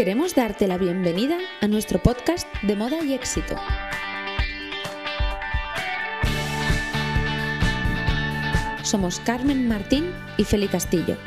Queremos 0.00 0.34
darte 0.34 0.66
la 0.66 0.78
bienvenida 0.78 1.36
a 1.60 1.68
nuestro 1.68 2.02
podcast 2.02 2.48
de 2.62 2.74
moda 2.74 3.04
y 3.04 3.12
éxito. 3.12 3.54
Somos 8.82 9.20
Carmen 9.20 9.68
Martín 9.68 10.10
y 10.38 10.44
Feli 10.44 10.68
Castillo. 10.68 11.18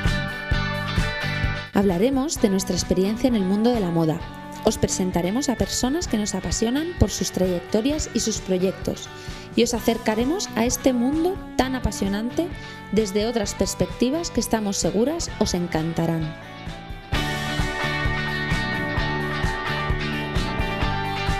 Hablaremos 1.72 2.42
de 2.42 2.50
nuestra 2.50 2.74
experiencia 2.74 3.28
en 3.28 3.36
el 3.36 3.44
mundo 3.44 3.70
de 3.70 3.78
la 3.78 3.92
moda. 3.92 4.18
Os 4.64 4.76
presentaremos 4.76 5.48
a 5.48 5.54
personas 5.54 6.08
que 6.08 6.18
nos 6.18 6.34
apasionan 6.34 6.94
por 6.98 7.10
sus 7.10 7.30
trayectorias 7.30 8.10
y 8.12 8.18
sus 8.18 8.40
proyectos 8.40 9.08
y 9.54 9.62
os 9.62 9.72
acercaremos 9.72 10.48
a 10.56 10.64
este 10.64 10.92
mundo 10.92 11.36
tan 11.56 11.76
apasionante 11.76 12.48
desde 12.90 13.26
otras 13.26 13.54
perspectivas 13.54 14.32
que 14.32 14.40
estamos 14.40 14.78
seguras 14.78 15.30
os 15.38 15.54
encantarán. 15.54 16.53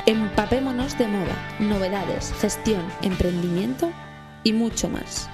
Empapémonos 0.07 0.99
de 0.99 1.09
moda, 1.09 1.57
novedades, 1.59 2.31
gestión, 2.35 2.83
emprendimiento 3.01 3.91
y 4.43 4.53
mucho 4.53 4.91
más. 4.91 5.31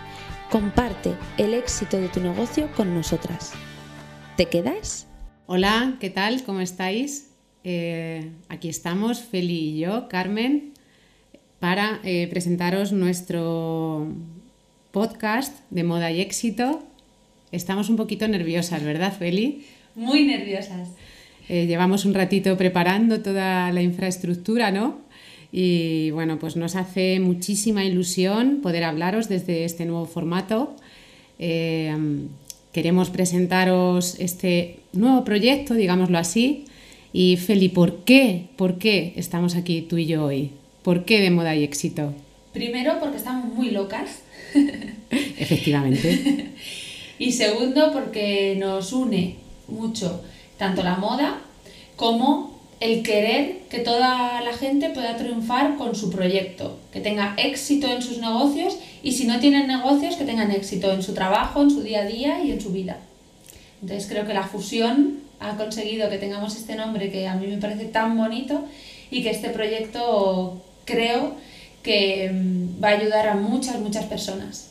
Comparte 0.48 1.16
el 1.38 1.54
éxito 1.54 1.96
de 1.96 2.08
tu 2.08 2.20
negocio 2.20 2.70
con 2.76 2.94
nosotras. 2.94 3.52
¿Te 4.36 4.46
quedas? 4.46 5.08
Hola, 5.46 5.96
¿qué 5.98 6.08
tal? 6.08 6.44
¿Cómo 6.44 6.60
estáis? 6.60 7.32
Eh, 7.64 8.30
aquí 8.48 8.68
estamos, 8.68 9.18
Feli 9.18 9.70
y 9.70 9.80
yo, 9.80 10.06
Carmen, 10.06 10.72
para 11.58 11.98
eh, 12.04 12.28
presentaros 12.28 12.92
nuestro 12.92 14.06
podcast 14.92 15.58
de 15.70 15.82
moda 15.82 16.12
y 16.12 16.20
éxito. 16.20 16.84
Estamos 17.50 17.88
un 17.88 17.96
poquito 17.96 18.28
nerviosas, 18.28 18.84
¿verdad, 18.84 19.12
Feli? 19.18 19.66
Muy 19.96 20.26
nerviosas. 20.26 20.90
Eh, 21.52 21.66
llevamos 21.66 22.04
un 22.04 22.14
ratito 22.14 22.56
preparando 22.56 23.22
toda 23.22 23.72
la 23.72 23.82
infraestructura, 23.82 24.70
¿no? 24.70 24.98
Y 25.50 26.12
bueno, 26.12 26.38
pues 26.38 26.54
nos 26.54 26.76
hace 26.76 27.18
muchísima 27.18 27.84
ilusión 27.84 28.60
poder 28.62 28.84
hablaros 28.84 29.28
desde 29.28 29.64
este 29.64 29.84
nuevo 29.84 30.06
formato. 30.06 30.76
Eh, 31.40 31.92
queremos 32.72 33.10
presentaros 33.10 34.14
este 34.20 34.78
nuevo 34.92 35.24
proyecto, 35.24 35.74
digámoslo 35.74 36.18
así. 36.18 36.66
Y 37.12 37.36
Feli, 37.36 37.68
¿por 37.68 38.04
qué? 38.04 38.46
¿Por 38.54 38.78
qué 38.78 39.12
estamos 39.16 39.56
aquí 39.56 39.82
tú 39.82 39.98
y 39.98 40.06
yo 40.06 40.26
hoy? 40.26 40.52
¿Por 40.84 41.04
qué 41.04 41.20
de 41.20 41.30
moda 41.32 41.56
y 41.56 41.64
éxito? 41.64 42.14
Primero, 42.52 43.00
porque 43.00 43.16
estamos 43.16 43.52
muy 43.52 43.72
locas. 43.72 44.22
Efectivamente. 45.36 46.52
y 47.18 47.32
segundo, 47.32 47.90
porque 47.92 48.54
nos 48.56 48.92
une 48.92 49.34
mucho 49.66 50.22
tanto 50.60 50.82
la 50.82 50.96
moda 50.96 51.38
como 51.96 52.60
el 52.80 53.02
querer 53.02 53.62
que 53.70 53.78
toda 53.78 54.42
la 54.42 54.52
gente 54.52 54.90
pueda 54.90 55.16
triunfar 55.16 55.76
con 55.78 55.96
su 55.96 56.10
proyecto, 56.10 56.78
que 56.92 57.00
tenga 57.00 57.34
éxito 57.38 57.90
en 57.90 58.02
sus 58.02 58.18
negocios 58.18 58.76
y 59.02 59.12
si 59.12 59.26
no 59.26 59.40
tienen 59.40 59.66
negocios, 59.66 60.16
que 60.16 60.24
tengan 60.24 60.50
éxito 60.50 60.92
en 60.92 61.02
su 61.02 61.14
trabajo, 61.14 61.62
en 61.62 61.70
su 61.70 61.82
día 61.82 62.02
a 62.02 62.04
día 62.04 62.44
y 62.44 62.52
en 62.52 62.60
su 62.60 62.72
vida. 62.72 62.98
Entonces 63.80 64.06
creo 64.06 64.26
que 64.26 64.34
la 64.34 64.42
fusión 64.42 65.20
ha 65.40 65.56
conseguido 65.56 66.10
que 66.10 66.18
tengamos 66.18 66.54
este 66.54 66.76
nombre 66.76 67.10
que 67.10 67.26
a 67.26 67.36
mí 67.36 67.46
me 67.46 67.56
parece 67.56 67.86
tan 67.86 68.18
bonito 68.18 68.62
y 69.10 69.22
que 69.22 69.30
este 69.30 69.48
proyecto 69.48 70.60
creo 70.84 71.36
que 71.82 72.30
mm, 72.30 72.84
va 72.84 72.88
a 72.88 72.98
ayudar 72.98 73.28
a 73.28 73.34
muchas, 73.34 73.80
muchas 73.80 74.04
personas. 74.04 74.68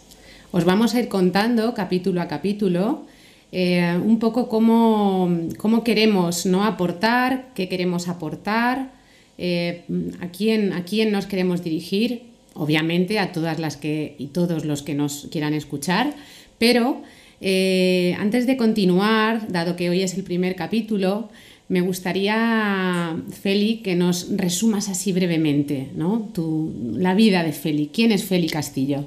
Os 0.52 0.66
vamos 0.66 0.94
a 0.94 1.00
ir 1.00 1.08
contando 1.08 1.74
capítulo 1.74 2.22
a 2.22 2.28
capítulo 2.28 3.10
eh, 3.52 4.00
un 4.04 4.20
poco 4.20 4.48
cómo, 4.48 5.30
cómo, 5.58 5.84
queremos 5.84 6.46
¿no? 6.46 6.64
aportar, 6.64 7.50
qué 7.56 7.68
queremos 7.68 8.08
aportar, 8.08 8.92
eh, 9.38 9.84
a, 10.22 10.28
quién, 10.28 10.74
a 10.74 10.84
quién 10.84 11.12
nos 11.12 11.26
queremos 11.26 11.64
dirigir, 11.64 12.24
obviamente 12.54 13.20
a 13.20 13.32
todas 13.32 13.58
las 13.60 13.78
que 13.78 14.16
y 14.20 14.28
todos 14.28 14.66
los 14.66 14.84
que 14.84 14.94
nos 14.94 15.28
quieran 15.32 15.54
escuchar, 15.54 16.14
pero 16.58 17.02
eh, 17.42 18.16
antes 18.20 18.46
de 18.46 18.58
continuar, 18.58 19.52
dado 19.52 19.76
que 19.76 19.90
hoy 19.90 20.02
es 20.02 20.14
el 20.16 20.24
primer 20.24 20.56
capítulo, 20.56 21.30
me 21.70 21.82
gustaría, 21.82 23.16
Feli, 23.42 23.78
que 23.78 23.96
nos 23.96 24.36
resumas 24.36 24.90
así 24.90 25.14
brevemente 25.14 25.90
¿no? 25.96 26.30
tu, 26.34 26.74
la 26.98 27.14
vida 27.14 27.44
de 27.44 27.54
Feli. 27.54 27.92
¿Quién 27.94 28.12
es 28.12 28.24
Feli 28.26 28.50
Castillo? 28.50 29.06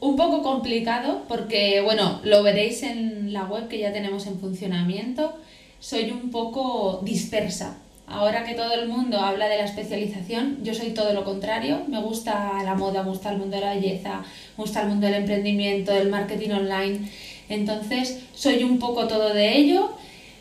Un 0.00 0.16
poco 0.16 0.42
complicado 0.42 1.22
porque, 1.28 1.80
bueno, 1.80 2.20
lo 2.22 2.42
veréis 2.42 2.82
en 2.82 3.32
la 3.32 3.44
web 3.44 3.68
que 3.68 3.78
ya 3.78 3.92
tenemos 3.92 4.26
en 4.26 4.38
funcionamiento. 4.38 5.34
Soy 5.80 6.10
un 6.10 6.30
poco 6.30 7.00
dispersa. 7.02 7.78
Ahora 8.08 8.44
que 8.44 8.54
todo 8.54 8.72
el 8.72 8.88
mundo 8.88 9.18
habla 9.18 9.48
de 9.48 9.58
la 9.58 9.64
especialización, 9.64 10.58
yo 10.62 10.74
soy 10.74 10.90
todo 10.90 11.12
lo 11.12 11.24
contrario. 11.24 11.82
Me 11.88 12.00
gusta 12.00 12.62
la 12.62 12.74
moda, 12.74 13.02
me 13.02 13.10
gusta 13.10 13.32
el 13.32 13.38
mundo 13.38 13.56
de 13.56 13.62
la 13.62 13.74
belleza, 13.74 14.22
me 14.56 14.62
gusta 14.62 14.82
el 14.82 14.88
mundo 14.88 15.06
del 15.06 15.16
emprendimiento, 15.16 15.92
del 15.92 16.08
marketing 16.08 16.50
online. 16.50 17.10
Entonces, 17.48 18.20
soy 18.34 18.62
un 18.62 18.78
poco 18.78 19.08
todo 19.08 19.34
de 19.34 19.56
ello. 19.56 19.90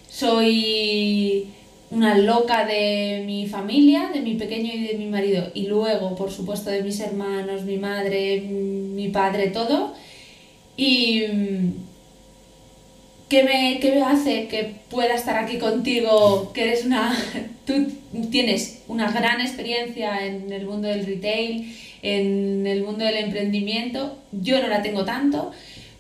Soy 0.09 1.47
una 1.91 2.17
loca 2.17 2.65
de 2.65 3.23
mi 3.25 3.47
familia, 3.47 4.09
de 4.13 4.21
mi 4.21 4.35
pequeño 4.35 4.73
y 4.73 4.87
de 4.87 4.97
mi 4.97 5.05
marido, 5.05 5.51
y 5.53 5.67
luego, 5.67 6.15
por 6.15 6.31
supuesto, 6.31 6.69
de 6.69 6.83
mis 6.83 6.99
hermanos, 6.99 7.63
mi 7.63 7.77
madre, 7.77 8.41
mi 8.41 9.09
padre, 9.09 9.47
todo. 9.47 9.93
Y 10.77 11.23
mm, 11.31 11.73
¿qué 13.29 13.43
me, 13.43 13.79
me 13.81 14.01
hace 14.03 14.47
que 14.47 14.75
pueda 14.89 15.15
estar 15.15 15.37
aquí 15.43 15.57
contigo? 15.57 16.51
Que 16.53 16.63
eres 16.63 16.85
una. 16.85 17.15
Tú 17.65 17.73
tienes 18.29 18.83
una 18.87 19.11
gran 19.11 19.41
experiencia 19.41 20.25
en 20.25 20.51
el 20.51 20.65
mundo 20.65 20.87
del 20.87 21.05
retail, 21.05 21.75
en 22.03 22.67
el 22.67 22.83
mundo 22.83 23.05
del 23.05 23.17
emprendimiento. 23.17 24.17
Yo 24.31 24.61
no 24.61 24.67
la 24.67 24.83
tengo 24.83 25.03
tanto, 25.03 25.51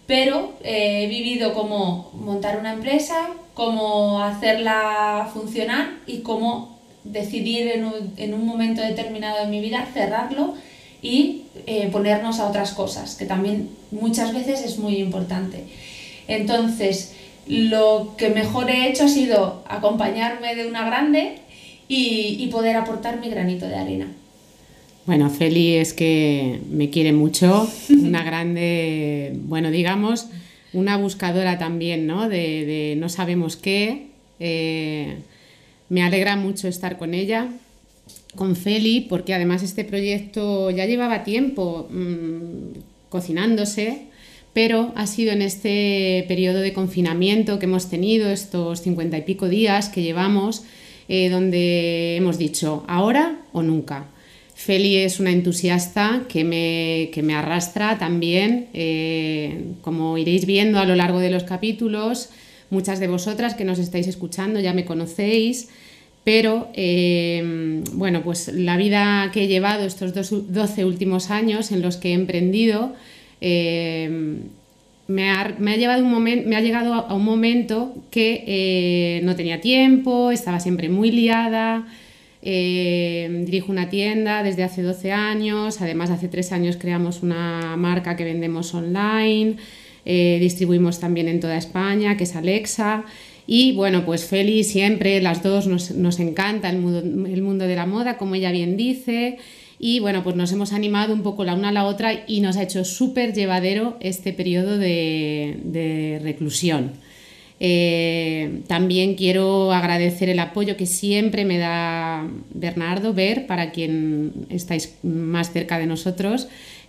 pero 0.07 0.53
eh, 0.63 1.03
he 1.03 1.07
vivido 1.07 1.53
como 1.53 2.11
montar 2.13 2.59
una 2.59 2.73
empresa, 2.73 3.29
cómo 3.53 4.21
hacerla 4.21 5.29
funcionar 5.33 5.97
y 6.05 6.19
cómo 6.19 6.77
decidir 7.03 7.67
en 7.69 7.85
un, 7.85 8.13
en 8.17 8.33
un 8.33 8.45
momento 8.45 8.81
determinado 8.81 9.39
de 9.39 9.47
mi 9.47 9.61
vida 9.61 9.87
cerrarlo 9.93 10.53
y 11.01 11.43
eh, 11.65 11.89
ponernos 11.91 12.39
a 12.39 12.47
otras 12.47 12.73
cosas, 12.73 13.15
que 13.15 13.25
también 13.25 13.69
muchas 13.91 14.33
veces 14.33 14.61
es 14.61 14.77
muy 14.77 14.97
importante. 14.97 15.63
Entonces, 16.27 17.13
lo 17.47 18.15
que 18.17 18.29
mejor 18.29 18.69
he 18.69 18.89
hecho 18.89 19.05
ha 19.05 19.09
sido 19.09 19.63
acompañarme 19.67 20.55
de 20.55 20.67
una 20.67 20.85
grande 20.85 21.39
y, 21.87 22.37
y 22.39 22.47
poder 22.47 22.75
aportar 22.75 23.19
mi 23.19 23.29
granito 23.29 23.67
de 23.67 23.75
arena. 23.75 24.07
Bueno, 25.05 25.29
Feli 25.29 25.75
es 25.75 25.93
que 25.93 26.59
me 26.71 26.89
quiere 26.89 27.13
mucho, 27.13 27.69
una 27.89 28.23
grande, 28.23 29.33
bueno, 29.43 29.69
digamos, 29.69 30.27
una 30.73 30.97
buscadora 30.97 31.59
también, 31.59 32.07
¿no? 32.07 32.27
De, 32.27 32.95
no 32.97 33.07
sabemos 33.09 33.55
qué. 33.55 34.07
Eh, 34.39 35.17
me 35.89 36.01
alegra 36.01 36.35
mucho 36.35 36.67
estar 36.67 36.97
con 36.97 37.13
ella, 37.13 37.49
con 38.35 38.55
Feli, 38.55 39.01
porque 39.01 39.35
además 39.35 39.61
este 39.61 39.85
proyecto 39.85 40.71
ya 40.71 40.87
llevaba 40.87 41.23
tiempo 41.23 41.87
mm, 41.91 42.79
cocinándose, 43.09 44.07
pero 44.53 44.91
ha 44.95 45.05
sido 45.05 45.33
en 45.33 45.43
este 45.43 46.25
periodo 46.27 46.61
de 46.61 46.73
confinamiento 46.73 47.59
que 47.59 47.65
hemos 47.65 47.89
tenido, 47.91 48.31
estos 48.31 48.81
cincuenta 48.81 49.19
y 49.19 49.21
pico 49.21 49.49
días 49.49 49.89
que 49.89 50.01
llevamos, 50.01 50.63
eh, 51.09 51.29
donde 51.29 52.15
hemos 52.15 52.39
dicho 52.39 52.83
ahora 52.87 53.39
o 53.53 53.61
nunca. 53.61 54.07
Feli 54.55 54.95
es 54.95 55.19
una 55.19 55.31
entusiasta 55.31 56.23
que 56.29 56.45
me, 56.45 57.09
que 57.13 57.21
me 57.21 57.35
arrastra 57.35 57.97
también, 57.97 58.67
eh, 58.73 59.65
como 59.81 60.17
iréis 60.17 60.45
viendo 60.45 60.79
a 60.79 60.85
lo 60.85 60.95
largo 60.95 61.19
de 61.19 61.29
los 61.29 61.43
capítulos, 61.43 62.29
muchas 62.69 63.01
de 63.01 63.07
vosotras 63.07 63.53
que 63.53 63.65
nos 63.65 63.79
estáis 63.79 64.07
escuchando 64.07 64.61
ya 64.61 64.73
me 64.73 64.85
conocéis, 64.85 65.67
pero 66.23 66.69
eh, 66.73 67.83
bueno, 67.93 68.23
pues 68.23 68.47
la 68.47 68.77
vida 68.77 69.29
que 69.33 69.43
he 69.43 69.47
llevado 69.47 69.85
estos 69.85 70.13
12 70.13 70.85
últimos 70.85 71.31
años 71.31 71.73
en 71.73 71.81
los 71.81 71.97
que 71.97 72.11
he 72.11 72.13
emprendido, 72.13 72.95
eh, 73.41 74.39
me, 75.07 75.29
ha, 75.31 75.53
llevado 75.75 76.03
un 76.03 76.23
me 76.23 76.55
ha 76.55 76.61
llegado 76.61 76.93
a 76.93 77.13
un 77.13 77.25
momento 77.25 77.93
que 78.09 79.19
no 79.23 79.35
tenía 79.35 79.59
tiempo, 79.59 80.31
estaba 80.31 80.61
siempre 80.61 80.87
muy 80.87 81.11
liada, 81.11 81.85
eh, 82.47 83.43
dirijo 83.43 83.71
una 83.71 83.89
tienda 83.89 84.43
desde 84.43 84.63
hace 84.63 84.83
12 84.83 85.11
años, 85.11 85.81
además 85.81 86.11
hace 86.11 86.27
3 86.27 86.51
años 86.51 86.77
creamos 86.77 87.23
una 87.23 87.75
marca 87.75 88.15
que 88.15 88.23
vendemos 88.23 88.71
online, 88.75 89.55
eh, 90.05 90.37
distribuimos 90.39 90.99
también 90.99 91.27
en 91.27 91.39
toda 91.39 91.57
España, 91.57 92.17
que 92.17 92.25
es 92.25 92.35
Alexa. 92.35 93.03
Y 93.47 93.73
bueno, 93.73 94.05
pues 94.05 94.25
Feli 94.25 94.63
siempre, 94.63 95.19
las 95.21 95.41
dos 95.41 95.65
nos, 95.65 96.19
encanta 96.19 96.69
el 96.69 96.77
mundo, 96.77 96.99
el 96.99 97.41
mundo, 97.41 97.65
de 97.65 97.75
la 97.75 97.87
moda, 97.87 98.17
como 98.17 98.35
ella 98.35 98.51
bien 98.51 98.77
dice. 98.77 99.37
Y 99.79 99.99
bueno, 99.99 100.23
pues 100.23 100.35
nos 100.35 100.51
hemos 100.51 100.71
animado 100.71 101.15
un 101.15 101.23
poco 101.23 101.45
la 101.45 101.55
una 101.55 101.69
a 101.69 101.71
la 101.71 101.85
otra 101.85 102.25
y 102.27 102.41
nos 102.41 102.57
ha 102.57 102.63
hecho 102.63 102.85
súper 102.85 103.33
llevadero 103.33 103.97
este 104.01 104.33
periodo 104.33 104.77
de, 104.77 105.59
de 105.63 106.19
reclusión. 106.23 106.91
Eh, 107.59 108.63
también 108.67 109.15
quiero 109.15 109.71
agradecer 109.71 110.29
el 110.29 110.39
apoyo 110.39 110.75
que 110.75 110.85
siempre 110.85 111.45
me 111.45 111.57
da 111.57 112.27
Bernardo 112.53 113.13
Ver, 113.13 113.47
para 113.47 113.71
quien 113.71 114.47
estáis 114.49 114.95
más 115.03 115.53
cerca 115.53 115.79
de 115.79 115.85
nosotros, 115.85 116.47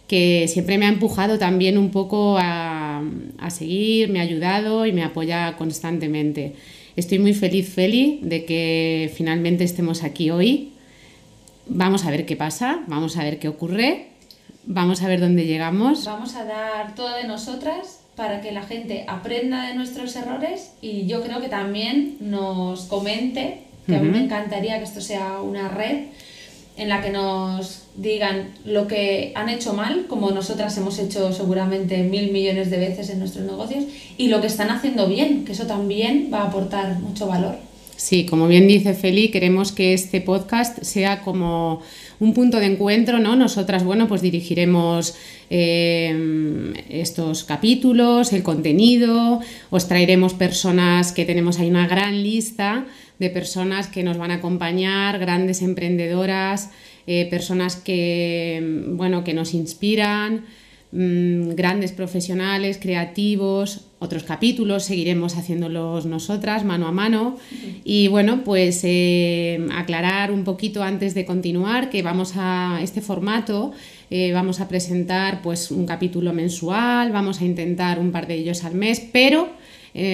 que 0.09 0.47
siempre 0.49 0.79
me 0.79 0.87
ha 0.87 0.89
empujado 0.89 1.39
también 1.39 1.79
un 1.79 1.91
poco 1.91 2.37
a, 2.39 3.03
a 3.39 3.51
seguir, 3.51 4.09
me 4.11 4.21
ha 4.21 4.23
ayudado 4.23 4.87
y 4.87 4.93
me 4.93 5.05
apoya 5.05 5.57
constantemente. 5.57 6.55
Estoy 6.97 7.19
muy 7.19 7.35
feliz, 7.35 7.69
Feli, 7.69 8.21
de 8.23 8.45
que 8.45 9.13
finalmente 9.15 9.65
estemos 9.65 10.03
aquí 10.03 10.31
hoy. 10.31 10.73
Vamos 11.69 12.05
a 12.05 12.11
ver 12.11 12.27
qué 12.27 12.37
pasa, 12.37 12.81
vamos 12.87 13.17
a 13.17 13.25
ver 13.25 13.39
qué 13.39 13.49
ocurre, 13.49 14.07
vamos 14.65 15.03
a 15.03 15.09
ver 15.09 15.21
dónde 15.21 15.47
llegamos. 15.47 16.05
Vamos 16.05 16.37
a 16.37 16.45
dar 16.45 16.95
todo 16.95 17.17
de 17.17 17.25
nosotras 17.25 18.06
para 18.17 18.41
que 18.41 18.51
la 18.51 18.63
gente 18.63 19.05
aprenda 19.07 19.69
de 19.69 19.75
nuestros 19.75 20.17
errores 20.17 20.73
y 20.81 21.07
yo 21.07 21.23
creo 21.23 21.41
que 21.41 21.49
también 21.49 22.17
nos 22.21 22.85
comente, 22.85 23.59
que 23.87 23.95
a 23.95 24.01
mí 24.01 24.09
me 24.09 24.25
encantaría 24.25 24.79
que 24.79 24.85
esto 24.85 25.01
sea 25.01 25.41
una 25.41 25.69
red 25.69 26.07
en 26.77 26.89
la 26.89 27.03
que 27.03 27.11
nos 27.11 27.85
digan 27.97 28.53
lo 28.65 28.87
que 28.87 29.33
han 29.35 29.49
hecho 29.49 29.73
mal, 29.73 30.07
como 30.09 30.31
nosotras 30.31 30.77
hemos 30.77 30.99
hecho 30.99 31.33
seguramente 31.33 32.03
mil 32.03 32.33
millones 32.33 32.71
de 32.71 32.79
veces 32.79 33.09
en 33.11 33.19
nuestros 33.19 33.47
negocios, 33.47 33.85
y 34.19 34.29
lo 34.29 34.41
que 34.41 34.47
están 34.47 34.71
haciendo 34.71 35.07
bien, 35.07 35.45
que 35.45 35.53
eso 35.53 35.67
también 35.67 36.31
va 36.33 36.41
a 36.41 36.47
aportar 36.49 36.99
mucho 36.99 37.27
valor. 37.27 37.57
Sí, 37.97 38.27
como 38.27 38.47
bien 38.47 38.69
dice 38.69 38.93
Feli, 38.93 39.31
queremos 39.31 39.73
que 39.73 39.95
este 39.95 40.21
podcast 40.21 40.83
sea 40.83 41.23
como 41.23 41.81
un 42.19 42.35
punto 42.35 42.59
de 42.59 42.67
encuentro, 42.67 43.19
¿no? 43.19 43.37
Nosotras, 43.37 43.85
bueno, 43.85 44.09
pues 44.09 44.23
dirigiremos 44.23 45.17
eh, 45.51 46.73
estos 46.89 47.45
capítulos, 47.45 48.33
el 48.33 48.43
contenido, 48.43 49.41
os 49.71 49.89
traeremos 49.89 50.35
personas 50.35 51.13
que 51.13 51.25
tenemos 51.25 51.59
ahí 51.59 51.69
una 51.69 51.87
gran 51.87 52.23
lista 52.23 52.87
de 53.19 53.31
personas 53.31 53.87
que 53.87 54.03
nos 54.03 54.19
van 54.19 54.31
a 54.31 54.35
acompañar, 54.35 55.19
grandes 55.19 55.63
emprendedoras, 55.63 56.71
eh, 57.07 57.27
personas 57.31 57.77
que, 57.77 58.85
bueno, 58.89 59.25
que 59.25 59.33
nos 59.33 59.55
inspiran, 59.55 60.45
mm, 60.93 61.51
grandes 61.51 61.93
profesionales, 61.93 62.79
creativos, 62.81 63.86
otros 63.99 64.25
capítulos 64.25 64.85
seguiremos 64.85 65.37
haciéndolos 65.37 66.07
nosotras 66.07 66.65
mano 66.65 66.87
a 66.87 66.93
mano 66.93 67.39
y 67.85 68.09
bueno 68.09 68.45
pues 68.45 68.81
eh, 68.85 69.67
aclarar 69.73 70.31
un 70.33 70.45
poquito 70.45 70.83
antes 70.83 71.15
de 71.15 71.25
continuar 71.25 71.89
que 71.89 72.03
vamos 72.03 72.35
a 72.37 72.81
este 72.83 73.01
formato 73.01 73.73
eh, 74.11 74.33
vamos 74.33 74.61
a 74.61 74.69
presentar 74.69 75.43
pues 75.43 75.71
un 75.71 75.87
capítulo 75.87 76.33
mensual 76.33 77.11
vamos 77.11 77.41
a 77.41 77.45
intentar 77.45 77.99
un 77.99 78.13
par 78.13 78.27
de 78.27 78.35
ellos 78.35 78.65
al 78.65 78.75
mes 78.75 79.01
pero 79.13 79.49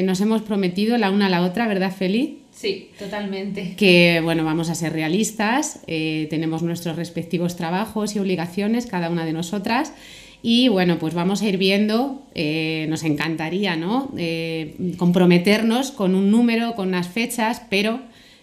nos 0.04 0.20
hemos 0.20 0.42
prometido 0.42 0.96
la 0.96 1.10
una 1.10 1.26
a 1.26 1.28
la 1.28 1.42
otra 1.42 1.66
verdad 1.66 1.92
Feli 1.92 2.42
Sí, 2.62 2.90
totalmente. 2.98 3.74
Que 3.76 4.20
bueno, 4.22 4.44
vamos 4.44 4.70
a 4.70 4.74
ser 4.74 4.92
realistas, 4.92 5.80
eh, 5.86 6.26
tenemos 6.30 6.62
nuestros 6.62 6.96
respectivos 6.96 7.56
trabajos 7.56 8.14
y 8.14 8.18
obligaciones, 8.18 8.86
cada 8.86 9.10
una 9.10 9.24
de 9.24 9.32
nosotras. 9.32 9.92
Y 10.42 10.68
bueno, 10.68 10.98
pues 10.98 11.14
vamos 11.14 11.40
a 11.42 11.48
ir 11.48 11.56
viendo, 11.56 12.22
eh, 12.34 12.86
nos 12.88 13.04
encantaría, 13.04 13.76
¿no? 13.76 14.10
Eh, 14.16 14.94
comprometernos 14.98 15.92
con 15.92 16.14
un 16.14 16.30
número, 16.30 16.74
con 16.74 16.88
unas 16.88 17.08
fechas, 17.08 17.62
pero... 17.70 18.00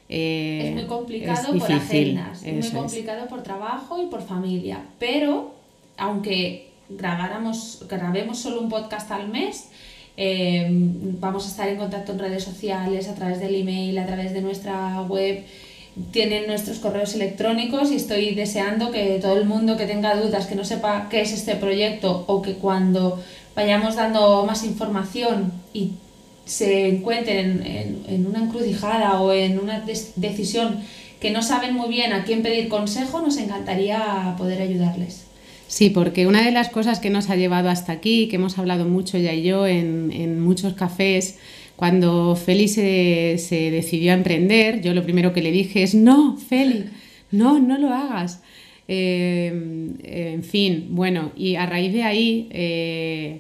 es 0.07 0.73
muy 0.73 0.85
complicado 0.85 1.57
por 1.57 1.71
agendas, 1.71 2.43
es 2.43 2.73
muy 2.73 2.81
complicado 2.81 3.27
por 3.27 3.43
trabajo 3.43 4.01
y 4.01 4.07
por 4.07 4.21
familia. 4.21 4.81
Pero, 4.97 5.55
aunque 5.97 6.69
grabáramos, 6.87 7.85
grabemos 7.89 8.39
solo 8.39 8.61
un 8.61 8.69
podcast 8.69 9.11
al 9.11 9.27
mes, 9.27 9.69
Em, 10.21 11.17
vamos 11.17 11.45
a 11.45 11.47
estar 11.47 11.69
en 11.69 11.77
contacto 11.77 12.11
en 12.11 12.19
redes 12.19 12.43
sociales, 12.43 13.07
a 13.07 13.15
través 13.15 13.39
del 13.39 13.55
email, 13.55 13.97
a 13.97 14.05
través 14.05 14.33
de 14.33 14.41
nuestra 14.41 15.01
web. 15.03 15.45
Tienen 16.11 16.47
nuestros 16.47 16.79
correos 16.79 17.13
electrónicos 17.15 17.91
y 17.91 17.95
estoy 17.95 18.35
deseando 18.35 18.91
que 18.91 19.19
todo 19.21 19.37
el 19.37 19.45
mundo 19.45 19.77
que 19.77 19.85
tenga 19.85 20.15
dudas, 20.15 20.47
que 20.47 20.55
no 20.55 20.63
sepa 20.63 21.07
qué 21.09 21.21
es 21.21 21.33
este 21.33 21.55
proyecto 21.55 22.23
o 22.27 22.41
que 22.41 22.53
cuando 22.53 23.21
vayamos 23.55 23.95
dando 23.95 24.45
más 24.45 24.63
información 24.63 25.51
y 25.73 25.91
se 26.45 26.87
encuentren 26.87 27.65
en, 27.65 28.03
en 28.07 28.27
una 28.27 28.39
encrucijada 28.39 29.21
o 29.21 29.33
en 29.33 29.59
una 29.59 29.83
decisión 30.15 30.79
que 31.19 31.31
no 31.31 31.43
saben 31.43 31.75
muy 31.75 31.89
bien 31.89 32.13
a 32.13 32.23
quién 32.23 32.41
pedir 32.41 32.69
consejo, 32.69 33.21
nos 33.21 33.37
encantaría 33.37 34.35
poder 34.37 34.61
ayudarles. 34.61 35.25
Sí, 35.69 35.91
porque 35.91 36.25
una 36.25 36.43
de 36.43 36.51
las 36.51 36.69
cosas 36.69 36.99
que 36.99 37.11
nos 37.11 37.29
ha 37.29 37.35
llevado 37.35 37.69
hasta 37.69 37.91
aquí, 37.91 38.27
que 38.27 38.37
hemos 38.37 38.57
hablado 38.57 38.85
mucho 38.85 39.19
ya 39.19 39.33
y 39.33 39.43
yo 39.43 39.67
en, 39.67 40.41
muchos 40.41 40.73
cafés, 40.73 41.37
cuando 41.79 42.35
Feli 42.35 42.67
se, 42.67 43.37
decidió 43.71 44.11
a 44.11 44.15
emprender, 44.15 44.81
yo 44.81 44.93
lo 44.93 45.01
primero 45.01 45.31
que 45.31 45.41
le 45.41 45.49
dije 45.49 45.81
es, 45.81 45.95
no, 45.95 46.35
Feli, 46.35 46.87
no, 47.31 47.57
no 47.57 47.77
lo 47.77 47.93
hagas. 47.93 48.43
Eh, 48.89 49.47
en 50.03 50.43
fin, 50.43 50.87
bueno, 50.89 51.31
y 51.37 51.55
a 51.55 51.65
raíz 51.65 51.93
de 51.93 52.03
ahí 52.03 52.49
eh, 52.51 53.39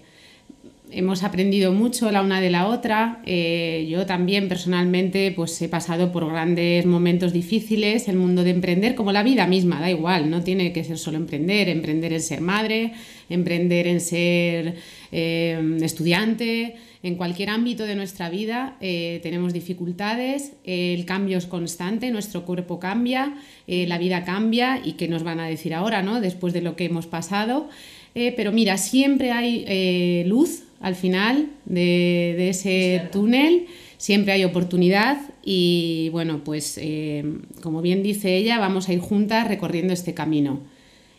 hemos 0.89 1.23
aprendido 1.23 1.73
mucho 1.73 2.09
la 2.11 2.21
una 2.21 2.39
de 2.39 2.49
la 2.49 2.67
otra. 2.67 3.21
Eh, 3.25 3.87
yo 3.89 4.05
también 4.05 4.47
personalmente 4.47 5.33
pues 5.35 5.61
he 5.61 5.67
pasado 5.67 6.13
por 6.13 6.25
grandes 6.25 6.85
momentos 6.85 7.33
difíciles, 7.33 8.07
el 8.07 8.15
mundo 8.15 8.45
de 8.45 8.51
emprender, 8.51 8.95
como 8.95 9.11
la 9.11 9.21
vida 9.21 9.47
misma, 9.47 9.81
da 9.81 9.89
igual, 9.89 10.29
no 10.29 10.43
tiene 10.43 10.71
que 10.71 10.85
ser 10.85 10.97
solo 10.97 11.17
emprender, 11.17 11.67
emprender 11.67 12.13
en 12.13 12.21
ser 12.21 12.39
madre, 12.39 12.93
emprender 13.29 13.85
en 13.85 13.99
ser 13.99 14.75
eh, 15.11 15.77
estudiante, 15.81 16.75
en 17.01 17.15
cualquier 17.15 17.49
ámbito 17.49 17.85
de 17.85 17.95
nuestra 17.95 18.29
vida 18.29 18.77
eh, 18.81 19.19
tenemos 19.23 19.53
dificultades, 19.53 20.53
el 20.63 21.05
cambio 21.05 21.37
es 21.37 21.45
constante, 21.45 22.11
nuestro 22.11 22.45
cuerpo 22.45 22.79
cambia, 22.79 23.35
la 23.67 23.97
vida 23.97 24.23
cambia 24.25 24.81
y 24.83 24.93
qué 24.93 25.07
nos 25.07 25.23
van 25.23 25.39
a 25.39 25.47
decir 25.47 25.73
ahora, 25.73 26.01
¿no? 26.01 26.21
Después 26.21 26.53
de 26.53 26.61
lo 26.61 26.75
que 26.75 26.85
hemos 26.85 27.07
pasado. 27.07 27.69
pero 28.13 28.51
mira, 28.51 28.77
siempre 28.77 29.31
hay 29.31 30.23
luz 30.25 30.63
al 30.79 30.95
final 30.95 31.49
de, 31.65 32.49
ese 32.49 33.09
túnel. 33.11 33.67
Siempre 33.97 34.31
hay 34.31 34.45
oportunidad 34.45 35.17
y 35.43 36.07
bueno, 36.13 36.41
pues 36.45 36.79
eh, 36.81 37.25
como 37.61 37.81
bien 37.81 38.01
dice 38.01 38.37
ella, 38.37 38.57
vamos 38.57 38.87
a 38.87 38.93
ir 38.93 38.99
juntas 38.99 39.47
recorriendo 39.47 39.93
este 39.93 40.13
camino. 40.13 40.61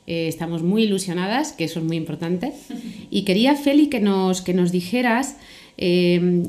Eh, 0.06 0.28
estamos 0.28 0.62
muy 0.62 0.84
ilusionadas, 0.84 1.52
que 1.52 1.64
eso 1.64 1.80
es 1.80 1.84
muy 1.84 1.96
importante. 1.96 2.52
Y 3.12 3.24
quería, 3.24 3.56
Feli, 3.56 3.88
que 3.88 4.00
nos, 4.00 4.40
que 4.40 4.54
nos 4.54 4.70
dijeras 4.70 5.36
eh, 5.80 6.42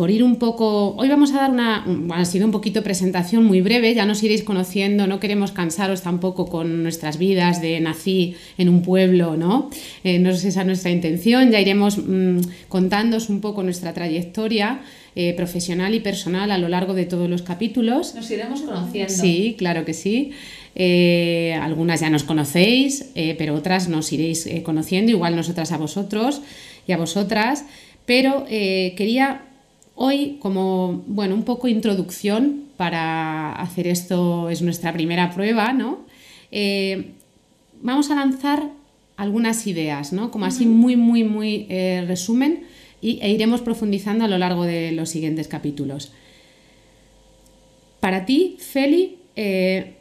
por 0.00 0.10
ir 0.10 0.22
un 0.22 0.36
poco, 0.36 0.96
hoy 0.96 1.10
vamos 1.10 1.34
a 1.34 1.40
dar 1.40 1.50
una, 1.50 1.84
ha 2.14 2.24
sido 2.24 2.46
un 2.46 2.52
poquito 2.52 2.82
presentación 2.82 3.44
muy 3.44 3.60
breve, 3.60 3.92
ya 3.94 4.06
nos 4.06 4.22
iréis 4.22 4.42
conociendo, 4.42 5.06
no 5.06 5.20
queremos 5.20 5.52
cansaros 5.52 6.00
tampoco 6.00 6.46
con 6.46 6.82
nuestras 6.82 7.18
vidas 7.18 7.60
de 7.60 7.78
nací 7.80 8.34
en 8.56 8.70
un 8.70 8.80
pueblo, 8.80 9.36
¿no? 9.36 9.68
Eh, 10.02 10.18
no 10.18 10.30
es 10.30 10.42
esa 10.42 10.64
nuestra 10.64 10.90
intención, 10.90 11.50
ya 11.50 11.60
iremos 11.60 11.98
mm, 11.98 12.38
contándos 12.70 13.28
un 13.28 13.42
poco 13.42 13.62
nuestra 13.62 13.92
trayectoria 13.92 14.80
eh, 15.16 15.34
profesional 15.34 15.94
y 15.94 16.00
personal 16.00 16.50
a 16.50 16.56
lo 16.56 16.68
largo 16.68 16.94
de 16.94 17.04
todos 17.04 17.28
los 17.28 17.42
capítulos. 17.42 18.14
Nos 18.14 18.30
iremos 18.30 18.62
conociendo. 18.62 19.12
Sí, 19.12 19.54
claro 19.58 19.84
que 19.84 19.92
sí. 19.92 20.30
Eh, 20.76 21.58
algunas 21.60 22.00
ya 22.00 22.08
nos 22.08 22.22
conocéis, 22.22 23.10
pero 23.36 23.54
otras 23.54 23.88
nos 23.90 24.10
iréis 24.14 24.48
conociendo, 24.62 25.10
igual 25.10 25.36
nosotras 25.36 25.72
a 25.72 25.76
vosotros 25.76 26.40
y 26.86 26.92
a 26.92 26.96
vosotras. 26.96 27.66
Pero 28.10 28.44
quería 28.48 29.42
Hoy, 30.02 30.38
como 30.40 31.04
bueno, 31.08 31.34
un 31.34 31.42
poco 31.42 31.68
introducción 31.68 32.64
para 32.78 33.52
hacer 33.52 33.86
esto, 33.86 34.48
es 34.48 34.62
nuestra 34.62 34.94
primera 34.94 35.30
prueba, 35.30 35.74
¿no? 35.74 36.06
Eh, 36.50 37.10
vamos 37.82 38.10
a 38.10 38.14
lanzar 38.14 38.70
algunas 39.18 39.66
ideas, 39.66 40.14
¿no? 40.14 40.30
Como 40.30 40.46
así 40.46 40.64
muy, 40.64 40.96
muy, 40.96 41.22
muy 41.22 41.66
eh, 41.68 42.02
resumen 42.08 42.62
y, 43.02 43.18
e 43.20 43.30
iremos 43.30 43.60
profundizando 43.60 44.24
a 44.24 44.28
lo 44.28 44.38
largo 44.38 44.64
de 44.64 44.92
los 44.92 45.10
siguientes 45.10 45.48
capítulos. 45.48 46.12
Para 48.00 48.24
ti, 48.24 48.56
Feli, 48.58 49.18
eh, 49.36 49.96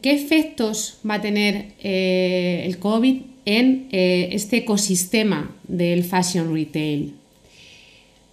¿qué 0.00 0.12
efectos 0.12 1.00
va 1.04 1.14
a 1.14 1.20
tener 1.20 1.72
el 1.82 2.78
COVID 2.78 3.22
en 3.46 3.88
este 3.90 4.58
ecosistema 4.58 5.50
del 5.66 6.04
fashion 6.04 6.54
retail? 6.54 7.19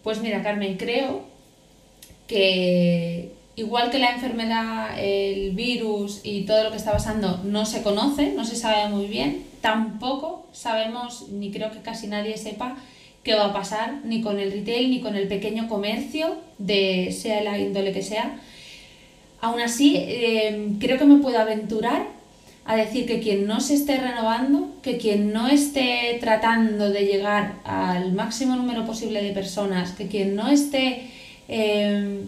Pues 0.07 0.21
mira, 0.21 0.41
Carmen, 0.41 0.77
creo 0.77 1.23
que 2.27 3.33
igual 3.57 3.91
que 3.91 3.99
la 3.99 4.11
enfermedad, 4.11 4.97
el 4.97 5.51
virus 5.51 6.21
y 6.23 6.43
todo 6.43 6.63
lo 6.63 6.71
que 6.71 6.77
está 6.77 6.93
pasando 6.93 7.41
no 7.43 7.65
se 7.65 7.83
conoce, 7.83 8.31
no 8.31 8.45
se 8.45 8.55
sabe 8.55 8.87
muy 8.87 9.07
bien, 9.07 9.43
tampoco 9.59 10.45
sabemos, 10.53 11.27
ni 11.27 11.51
creo 11.51 11.71
que 11.71 11.79
casi 11.79 12.07
nadie 12.07 12.37
sepa, 12.37 12.77
qué 13.21 13.35
va 13.35 13.47
a 13.47 13.53
pasar 13.53 13.99
ni 14.05 14.21
con 14.21 14.39
el 14.39 14.53
retail 14.53 14.91
ni 14.91 15.01
con 15.01 15.17
el 15.17 15.27
pequeño 15.27 15.67
comercio, 15.67 16.37
de 16.57 17.11
sea 17.11 17.43
la 17.43 17.59
índole 17.59 17.91
que 17.91 18.01
sea. 18.01 18.39
Aún 19.41 19.59
así, 19.59 19.97
eh, 19.97 20.69
creo 20.79 20.97
que 20.97 21.03
me 21.03 21.21
puedo 21.21 21.37
aventurar 21.37 22.07
a 22.67 22.75
decir 22.75 23.05
que 23.07 23.21
quien 23.21 23.47
no 23.47 23.61
se 23.61 23.75
esté 23.75 23.95
renovando, 23.97 24.67
que 24.83 24.97
quien 24.97 25.31
no 25.31 25.47
esté 25.47 26.17
tratando 26.19 26.89
de 26.89 27.05
llegar 27.05 27.55
al 27.63 28.11
máximo 28.11 28.57
número 28.57 28.85
posible 28.85 29.23
de 29.23 29.31
personas, 29.31 29.93
que 29.93 30.07
quien 30.07 30.35
no 30.35 30.49
esté 30.49 31.09
em, 31.47 32.25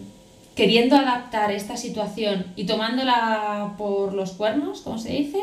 queriendo 0.54 0.96
adaptar 0.96 1.52
esta 1.52 1.76
situación 1.76 2.46
y 2.56 2.64
tomándola 2.64 3.74
por 3.76 4.14
los 4.14 4.32
cuernos, 4.32 4.80
como 4.80 4.98
se 4.98 5.12
dice, 5.12 5.42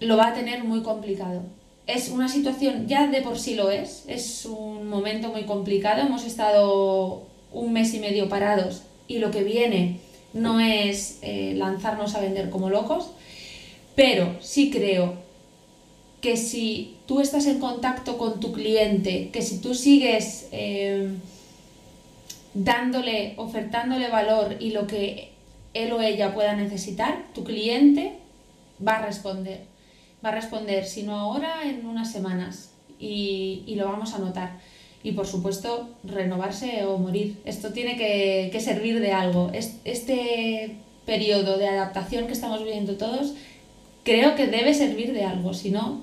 lo 0.00 0.18
va 0.18 0.28
a 0.28 0.34
tener 0.34 0.62
muy 0.62 0.82
complicado. 0.82 1.40
Es 1.86 2.10
una 2.10 2.28
situación, 2.28 2.86
ya 2.86 3.06
de 3.06 3.22
por 3.22 3.38
sí 3.38 3.54
lo 3.54 3.70
es, 3.70 4.04
es 4.08 4.44
un 4.44 4.90
momento 4.90 5.28
muy 5.28 5.44
complicado. 5.44 6.02
Hemos 6.02 6.26
estado 6.26 7.22
un 7.50 7.72
mes 7.72 7.94
y 7.94 7.98
medio 7.98 8.28
parados 8.28 8.82
y 9.08 9.20
lo 9.20 9.30
que 9.30 9.42
viene 9.42 10.00
no 10.32 10.60
es 10.60 11.18
eh, 11.22 11.54
lanzarnos 11.56 12.14
a 12.14 12.20
vender 12.20 12.50
como 12.50 12.70
locos, 12.70 13.10
pero 13.94 14.36
sí 14.40 14.70
creo 14.70 15.14
que 16.20 16.36
si 16.36 16.96
tú 17.06 17.20
estás 17.20 17.46
en 17.46 17.58
contacto 17.58 18.18
con 18.18 18.40
tu 18.40 18.52
cliente, 18.52 19.30
que 19.30 19.42
si 19.42 19.60
tú 19.60 19.74
sigues 19.74 20.48
eh, 20.52 21.08
dándole, 22.54 23.34
ofertándole 23.36 24.08
valor 24.08 24.56
y 24.60 24.70
lo 24.70 24.86
que 24.86 25.32
él 25.72 25.92
o 25.92 26.00
ella 26.00 26.34
pueda 26.34 26.54
necesitar, 26.54 27.24
tu 27.34 27.44
cliente 27.44 28.14
va 28.86 28.96
a 28.96 29.06
responder. 29.06 29.62
Va 30.24 30.28
a 30.28 30.32
responder, 30.32 30.84
si 30.84 31.02
no 31.02 31.18
ahora, 31.18 31.62
en 31.64 31.86
unas 31.86 32.12
semanas. 32.12 32.72
Y 32.98 33.74
lo 33.76 33.86
vamos 33.86 34.12
a 34.12 34.18
notar 34.18 34.58
y 35.02 35.12
por 35.12 35.26
supuesto 35.26 35.88
renovarse 36.04 36.84
o 36.84 36.98
morir. 36.98 37.38
Esto 37.44 37.72
tiene 37.72 37.96
que, 37.96 38.50
que 38.52 38.60
servir 38.60 39.00
de 39.00 39.12
algo. 39.12 39.50
Este 39.84 40.76
periodo 41.06 41.58
de 41.58 41.68
adaptación 41.68 42.26
que 42.26 42.32
estamos 42.32 42.62
viviendo 42.62 42.96
todos 42.96 43.34
creo 44.04 44.34
que 44.34 44.46
debe 44.46 44.74
servir 44.74 45.12
de 45.12 45.24
algo, 45.24 45.54
si 45.54 45.70
no, 45.70 46.02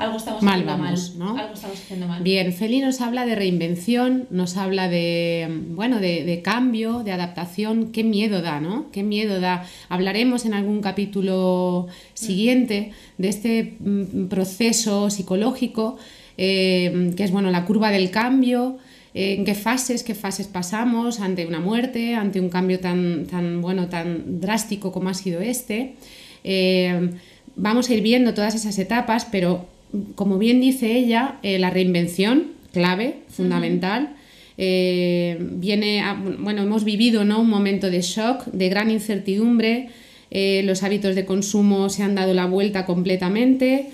algo 0.00 0.16
estamos 0.16 0.42
haciendo 0.42 0.78
mal. 0.78 0.94
¿no? 1.18 1.36
Algo 1.36 1.52
estamos 1.52 1.78
haciendo 1.78 2.06
mal. 2.06 2.22
Bien, 2.22 2.52
Feli 2.54 2.80
nos 2.80 3.02
habla 3.02 3.26
de 3.26 3.34
reinvención, 3.34 4.26
nos 4.30 4.56
habla 4.56 4.88
de, 4.88 5.46
bueno, 5.72 6.00
de, 6.00 6.24
de, 6.24 6.40
cambio, 6.40 7.02
de 7.02 7.12
adaptación. 7.12 7.92
Qué 7.92 8.02
miedo 8.02 8.40
da, 8.40 8.60
¿no? 8.60 8.90
Qué 8.92 9.02
miedo 9.02 9.40
da. 9.40 9.66
Hablaremos 9.90 10.46
en 10.46 10.54
algún 10.54 10.80
capítulo 10.80 11.86
siguiente 12.14 12.92
de 13.18 13.28
este 13.28 13.76
mm, 13.78 14.28
proceso 14.28 15.10
psicológico 15.10 15.98
eh, 16.42 17.12
que 17.18 17.24
es 17.24 17.32
bueno, 17.32 17.50
la 17.50 17.66
curva 17.66 17.90
del 17.90 18.10
cambio, 18.10 18.78
eh, 19.12 19.34
en 19.34 19.44
qué 19.44 19.54
fases, 19.54 20.02
qué 20.02 20.14
fases 20.14 20.46
pasamos 20.46 21.20
ante 21.20 21.44
una 21.44 21.60
muerte, 21.60 22.14
ante 22.14 22.40
un 22.40 22.48
cambio 22.48 22.80
tan, 22.80 23.26
tan, 23.26 23.60
bueno, 23.60 23.90
tan 23.90 24.40
drástico 24.40 24.90
como 24.90 25.10
ha 25.10 25.14
sido 25.14 25.42
este. 25.42 25.96
Eh, 26.42 27.10
vamos 27.56 27.90
a 27.90 27.94
ir 27.94 28.02
viendo 28.02 28.32
todas 28.32 28.54
esas 28.54 28.78
etapas, 28.78 29.26
pero 29.30 29.66
como 30.14 30.38
bien 30.38 30.62
dice 30.62 30.96
ella, 30.96 31.36
la 31.42 31.68
reinvención, 31.68 32.52
clave, 32.72 33.16
fundamental. 33.28 34.14
viene 34.56 36.02
bueno, 36.38 36.62
hemos 36.62 36.84
vivido 36.84 37.24
¿no? 37.24 37.40
un 37.40 37.50
momento 37.50 37.90
de 37.90 38.00
shock, 38.00 38.46
de 38.46 38.68
gran 38.70 38.90
incertidumbre, 38.90 39.88
los 40.30 40.82
hábitos 40.84 41.16
de 41.16 41.26
consumo 41.26 41.90
se 41.90 42.02
han 42.02 42.14
dado 42.14 42.32
la 42.32 42.46
vuelta 42.46 42.86
completamente, 42.86 43.90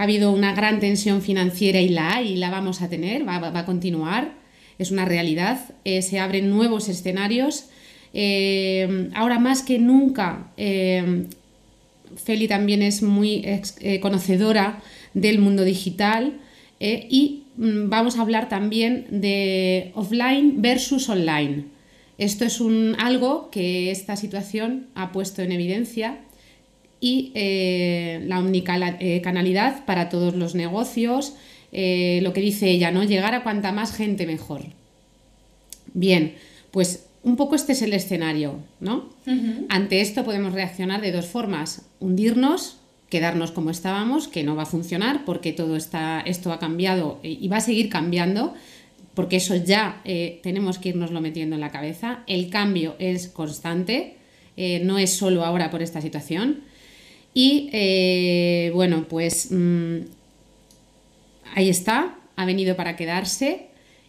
ha 0.00 0.04
habido 0.04 0.32
una 0.32 0.54
gran 0.54 0.80
tensión 0.80 1.20
financiera 1.20 1.78
y 1.78 1.90
la 1.90 2.14
hay 2.14 2.32
y 2.32 2.36
la 2.36 2.48
vamos 2.48 2.80
a 2.80 2.88
tener, 2.88 3.28
va, 3.28 3.36
a 3.36 3.66
continuar, 3.66 4.32
es 4.78 4.90
una 4.90 5.04
realidad. 5.04 5.74
Eh, 5.84 6.00
se 6.00 6.18
abren 6.18 6.48
nuevos 6.48 6.88
escenarios. 6.88 7.66
Eh, 8.14 9.10
ahora 9.14 9.38
más 9.38 9.60
que 9.62 9.78
nunca, 9.78 10.52
eh, 10.56 11.26
Feli 12.16 12.48
también 12.48 12.80
es 12.80 13.02
muy 13.02 13.44
conocedora 14.00 14.80
del 15.12 15.38
mundo 15.38 15.64
digital 15.64 16.40
y 16.80 17.42
mm, 17.58 17.90
vamos 17.90 18.16
a 18.16 18.22
hablar 18.22 18.48
también 18.48 19.04
de 19.10 19.92
offline 19.94 20.62
versus 20.62 21.10
online. 21.10 21.66
Esto 22.16 22.46
es 22.46 22.58
algo 22.96 23.50
que 23.50 23.90
esta 23.90 24.16
situación 24.16 24.86
ha 24.94 25.12
puesto 25.12 25.42
en 25.42 25.52
evidencia 25.52 26.20
y 27.00 27.32
eh, 27.34 28.22
la 28.26 28.38
omnicanalidad 28.38 29.84
para 29.86 30.10
todos 30.10 30.34
los 30.36 30.54
negocios, 30.54 31.34
eh, 31.72 32.20
lo 32.22 32.32
que 32.32 32.42
dice 32.42 32.70
ella, 32.70 32.90
¿no? 32.90 33.02
Llegar 33.04 33.34
a 33.34 33.42
cuanta 33.42 33.72
más 33.72 33.96
gente 33.96 34.26
mejor. 34.26 34.62
Bien, 35.94 36.34
pues 36.70 37.06
un 37.22 37.36
poco 37.36 37.54
este 37.54 37.72
es 37.72 37.82
el 37.82 37.94
escenario, 37.94 38.60
¿no? 38.80 39.08
Ante 39.68 40.00
esto 40.00 40.24
podemos 40.24 40.52
reaccionar 40.52 41.00
de 41.00 41.12
dos 41.12 41.26
formas, 41.26 41.86
hundirnos, 42.00 42.76
quedarnos 43.08 43.50
como 43.50 43.70
estábamos, 43.70 44.28
que 44.28 44.42
no 44.42 44.56
va 44.56 44.62
a 44.62 44.66
funcionar 44.66 45.24
porque 45.24 45.52
todo 45.52 45.76
está, 45.76 46.20
esto 46.20 46.52
ha 46.52 46.58
cambiado 46.58 47.18
y 47.22 47.46
va 47.48 47.58
a 47.58 47.60
seguir 47.60 47.88
cambiando, 47.88 48.54
porque 49.14 49.36
eso 49.36 49.56
ya 49.56 50.00
eh, 50.04 50.40
tenemos 50.42 50.78
que 50.78 50.90
irnoslo 50.90 51.20
metiendo 51.20 51.56
en 51.56 51.60
la 51.60 51.70
cabeza. 51.70 52.20
El 52.26 52.48
cambio 52.50 52.94
es 52.98 53.28
constante, 53.28 54.16
no 54.82 54.98
es 54.98 55.10
solo 55.10 55.44
ahora 55.44 55.70
por 55.70 55.82
esta 55.82 56.00
situación. 56.00 56.69
Y 57.34 57.70
eh, 57.72 58.70
bueno, 58.74 59.06
pues 59.08 59.50
mm, 59.50 59.98
ahí 61.54 61.68
está, 61.68 62.18
ha 62.36 62.44
venido 62.44 62.76
para 62.76 62.96
quedarse 62.96 63.66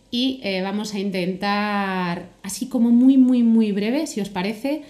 y 0.09 0.41
eh, 0.43 0.61
vamos 0.61 0.93
a 0.93 0.99
intentar, 0.99 2.29
así 2.43 2.67
como 2.67 2.89
muy, 2.89 3.17
muy, 3.17 3.43
muy 3.43 3.71
breve, 3.71 4.07
si 4.07 4.19
os 4.19 4.29
parece, 4.29 4.81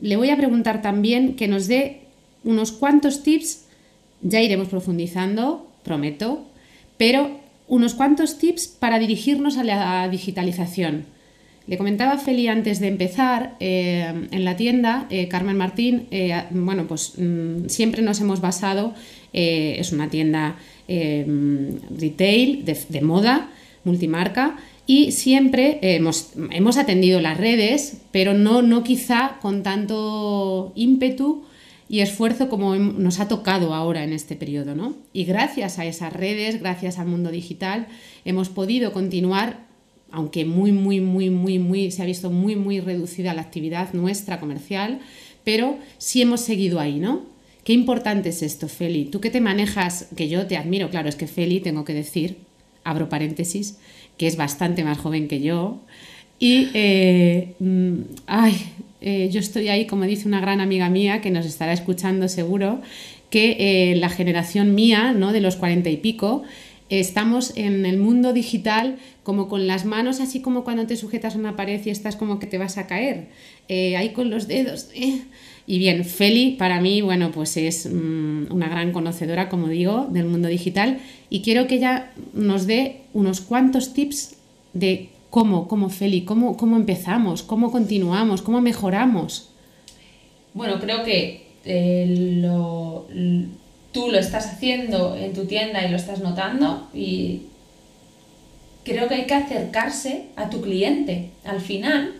le 0.00 0.16
voy 0.16 0.30
a 0.30 0.36
preguntar 0.36 0.82
también 0.82 1.34
que 1.34 1.48
nos 1.48 1.66
dé 1.66 2.02
unos 2.44 2.70
cuantos 2.70 3.22
tips, 3.22 3.64
ya 4.22 4.40
iremos 4.40 4.68
profundizando, 4.68 5.70
prometo, 5.82 6.46
pero 6.96 7.40
unos 7.66 7.94
cuantos 7.94 8.38
tips 8.38 8.68
para 8.68 8.98
dirigirnos 8.98 9.56
a 9.56 9.64
la 9.64 10.08
digitalización. 10.08 11.06
Le 11.66 11.78
comentaba 11.78 12.12
a 12.12 12.18
Feli 12.18 12.48
antes 12.48 12.78
de 12.78 12.88
empezar, 12.88 13.56
eh, 13.58 14.28
en 14.30 14.44
la 14.44 14.54
tienda, 14.56 15.06
eh, 15.08 15.28
Carmen 15.28 15.56
Martín, 15.56 16.06
eh, 16.10 16.44
bueno, 16.50 16.86
pues 16.86 17.14
mm, 17.16 17.68
siempre 17.68 18.02
nos 18.02 18.20
hemos 18.20 18.40
basado, 18.40 18.92
es 19.32 19.90
una 19.90 20.10
tienda 20.10 20.56
retail, 20.86 22.64
de, 22.64 23.00
moda, 23.00 23.50
multimarca, 23.82 24.58
y 24.86 25.10
siempre 25.10 25.80
hemos, 25.82 26.34
hemos, 26.52 26.76
atendido 26.76 27.20
las 27.20 27.36
redes, 27.36 27.96
pero 28.12 28.34
no, 28.34 28.62
no 28.62 28.84
quizá 28.84 29.38
con 29.42 29.64
tanto 29.64 30.72
ímpetu 30.76 31.42
y 31.88 31.98
esfuerzo 32.00 32.48
como 32.48 32.76
nos 32.76 33.18
ha 33.18 33.26
tocado 33.26 33.74
ahora 33.74 34.04
en 34.04 34.12
este 34.12 34.36
periodo. 34.36 34.76
¿no? 34.76 34.94
Y 35.12 35.24
gracias 35.24 35.80
a 35.80 35.84
esas 35.84 36.12
redes, 36.12 36.60
gracias 36.60 37.00
al 37.00 37.08
mundo 37.08 37.32
digital, 37.32 37.88
hemos 38.24 38.50
podido 38.50 38.92
continuar 38.92 39.64
aunque 40.10 40.44
muy, 40.44 40.72
muy, 40.72 41.00
muy, 41.00 41.30
muy, 41.30 41.58
muy, 41.58 41.90
se 41.90 42.02
ha 42.02 42.06
visto 42.06 42.30
muy, 42.30 42.56
muy 42.56 42.80
reducida 42.80 43.34
la 43.34 43.42
actividad 43.42 43.92
nuestra 43.92 44.40
comercial, 44.40 45.00
pero 45.44 45.78
sí 45.98 46.22
hemos 46.22 46.40
seguido 46.40 46.80
ahí, 46.80 46.98
¿no? 46.98 47.22
Qué 47.64 47.72
importante 47.72 48.28
es 48.28 48.42
esto, 48.42 48.68
Feli. 48.68 49.06
Tú 49.06 49.20
que 49.20 49.30
te 49.30 49.40
manejas, 49.40 50.08
que 50.16 50.28
yo 50.28 50.46
te 50.46 50.56
admiro, 50.56 50.90
claro, 50.90 51.08
es 51.08 51.16
que 51.16 51.26
Feli, 51.26 51.60
tengo 51.60 51.84
que 51.84 51.94
decir, 51.94 52.36
abro 52.84 53.08
paréntesis, 53.08 53.78
que 54.18 54.26
es 54.26 54.36
bastante 54.36 54.84
más 54.84 54.98
joven 54.98 55.28
que 55.28 55.40
yo. 55.40 55.80
Y, 56.38 56.68
eh, 56.74 57.54
mm, 57.58 57.94
ay, 58.26 58.54
eh, 59.00 59.28
yo 59.32 59.40
estoy 59.40 59.68
ahí, 59.68 59.86
como 59.86 60.04
dice 60.04 60.28
una 60.28 60.40
gran 60.40 60.60
amiga 60.60 60.90
mía, 60.90 61.20
que 61.20 61.30
nos 61.30 61.46
estará 61.46 61.72
escuchando 61.72 62.28
seguro, 62.28 62.82
que 63.30 63.56
eh, 63.58 63.96
la 63.96 64.08
generación 64.10 64.74
mía, 64.74 65.12
¿no? 65.12 65.32
De 65.32 65.40
los 65.40 65.56
cuarenta 65.56 65.90
y 65.90 65.96
pico, 65.96 66.42
estamos 66.88 67.52
en 67.56 67.86
el 67.86 67.98
mundo 67.98 68.32
digital 68.32 68.98
como 69.22 69.48
con 69.48 69.66
las 69.66 69.84
manos, 69.84 70.20
así 70.20 70.40
como 70.40 70.64
cuando 70.64 70.86
te 70.86 70.96
sujetas 70.96 71.34
a 71.34 71.38
una 71.38 71.56
pared 71.56 71.80
y 71.84 71.90
estás 71.90 72.16
como 72.16 72.38
que 72.38 72.46
te 72.46 72.58
vas 72.58 72.76
a 72.78 72.86
caer, 72.86 73.28
eh, 73.68 73.96
ahí 73.96 74.10
con 74.10 74.30
los 74.30 74.48
dedos. 74.48 74.88
Eh. 74.94 75.22
Y 75.66 75.78
bien, 75.78 76.04
Feli 76.04 76.52
para 76.52 76.80
mí, 76.80 77.00
bueno, 77.00 77.30
pues 77.30 77.56
es 77.56 77.86
mm, 77.90 78.52
una 78.52 78.68
gran 78.68 78.92
conocedora, 78.92 79.48
como 79.48 79.68
digo, 79.68 80.06
del 80.10 80.26
mundo 80.26 80.48
digital 80.48 80.98
y 81.30 81.40
quiero 81.40 81.66
que 81.66 81.76
ella 81.76 82.12
nos 82.34 82.66
dé 82.66 83.00
unos 83.14 83.40
cuantos 83.40 83.94
tips 83.94 84.36
de 84.74 85.08
cómo, 85.30 85.66
cómo 85.66 85.88
Feli, 85.88 86.22
cómo, 86.22 86.56
cómo 86.58 86.76
empezamos, 86.76 87.42
cómo 87.42 87.72
continuamos, 87.72 88.42
cómo 88.42 88.60
mejoramos. 88.60 89.50
Bueno, 90.52 90.78
creo 90.78 91.02
que 91.02 91.46
eh, 91.64 92.38
lo 92.42 93.06
tú 93.94 94.10
lo 94.10 94.18
estás 94.18 94.46
haciendo 94.46 95.16
en 95.16 95.32
tu 95.32 95.46
tienda 95.46 95.82
y 95.84 95.88
lo 95.88 95.96
estás 95.96 96.18
notando 96.18 96.88
y 96.92 97.42
creo 98.84 99.08
que 99.08 99.14
hay 99.14 99.24
que 99.24 99.34
acercarse 99.34 100.26
a 100.34 100.50
tu 100.50 100.60
cliente. 100.60 101.30
Al 101.44 101.60
final, 101.60 102.12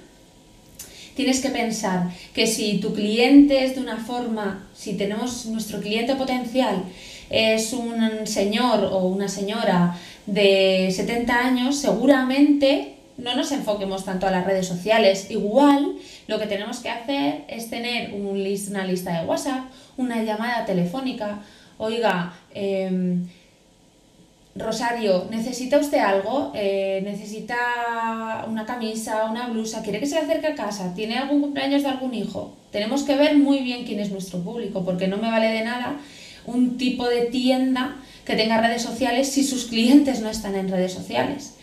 tienes 1.16 1.40
que 1.40 1.50
pensar 1.50 2.10
que 2.32 2.46
si 2.46 2.78
tu 2.78 2.94
cliente 2.94 3.64
es 3.64 3.74
de 3.74 3.80
una 3.80 3.98
forma, 3.98 4.68
si 4.72 4.94
tenemos 4.94 5.46
nuestro 5.46 5.80
cliente 5.80 6.14
potencial, 6.14 6.84
es 7.28 7.72
un 7.72 8.26
señor 8.26 8.84
o 8.92 9.06
una 9.06 9.28
señora 9.28 9.98
de 10.26 10.92
70 10.94 11.36
años, 11.36 11.76
seguramente 11.76 12.94
no 13.16 13.34
nos 13.34 13.50
enfoquemos 13.50 14.04
tanto 14.04 14.26
a 14.26 14.30
las 14.30 14.46
redes 14.46 14.66
sociales. 14.66 15.30
Igual 15.30 15.94
lo 16.28 16.38
que 16.38 16.46
tenemos 16.46 16.78
que 16.78 16.90
hacer 16.90 17.44
es 17.48 17.68
tener 17.68 18.12
un 18.12 18.26
una 18.26 18.86
lista 18.86 19.20
de 19.20 19.26
WhatsApp, 19.26 19.64
una 19.96 20.22
llamada 20.22 20.64
telefónica, 20.64 21.40
oiga, 21.84 22.34
em, 22.52 23.26
Rosario, 24.56 25.26
¿necesita 25.30 25.78
usted 25.78 25.98
algo? 25.98 26.52
Eh, 26.54 27.00
¿Necesita 27.02 28.46
una 28.48 28.64
camisa, 28.64 29.24
una 29.24 29.48
blusa? 29.48 29.82
¿Quiere 29.82 29.98
que 29.98 30.06
se 30.06 30.16
acerque 30.16 30.46
a 30.46 30.54
casa? 30.54 30.94
¿Tiene 30.94 31.18
algún 31.18 31.40
cumpleaños 31.40 31.82
de 31.82 31.88
algún 31.88 32.14
hijo? 32.14 32.56
Tenemos 32.70 33.02
que 33.02 33.16
ver 33.16 33.36
muy 33.36 33.60
bien 33.60 33.84
quién 33.84 33.98
es 33.98 34.12
nuestro 34.12 34.40
público, 34.40 34.84
porque 34.84 35.08
no 35.08 35.16
me 35.16 35.30
vale 35.30 35.48
de 35.48 35.64
nada 35.64 35.96
un 36.46 36.76
tipo 36.76 37.08
de 37.08 37.22
tienda 37.22 37.96
que 38.24 38.36
tenga 38.36 38.60
redes 38.60 38.82
sociales 38.82 39.28
si 39.28 39.42
sus 39.42 39.64
clientes 39.64 40.20
no 40.20 40.30
están 40.30 40.54
en 40.54 40.68
redes 40.68 40.92
sociales. 40.92 41.54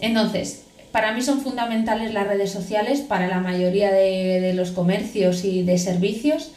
Entonces, 0.00 0.62
para 0.90 1.12
mí 1.12 1.20
son 1.20 1.42
fundamentales 1.42 2.14
las 2.14 2.26
redes 2.26 2.50
sociales 2.50 3.00
para 3.00 3.28
la 3.28 3.40
mayoría 3.40 3.92
de, 3.92 4.40
de 4.40 4.54
los 4.54 4.70
comercios 4.70 5.44
y 5.44 5.64
de 5.64 5.76
servicios. 5.76 6.52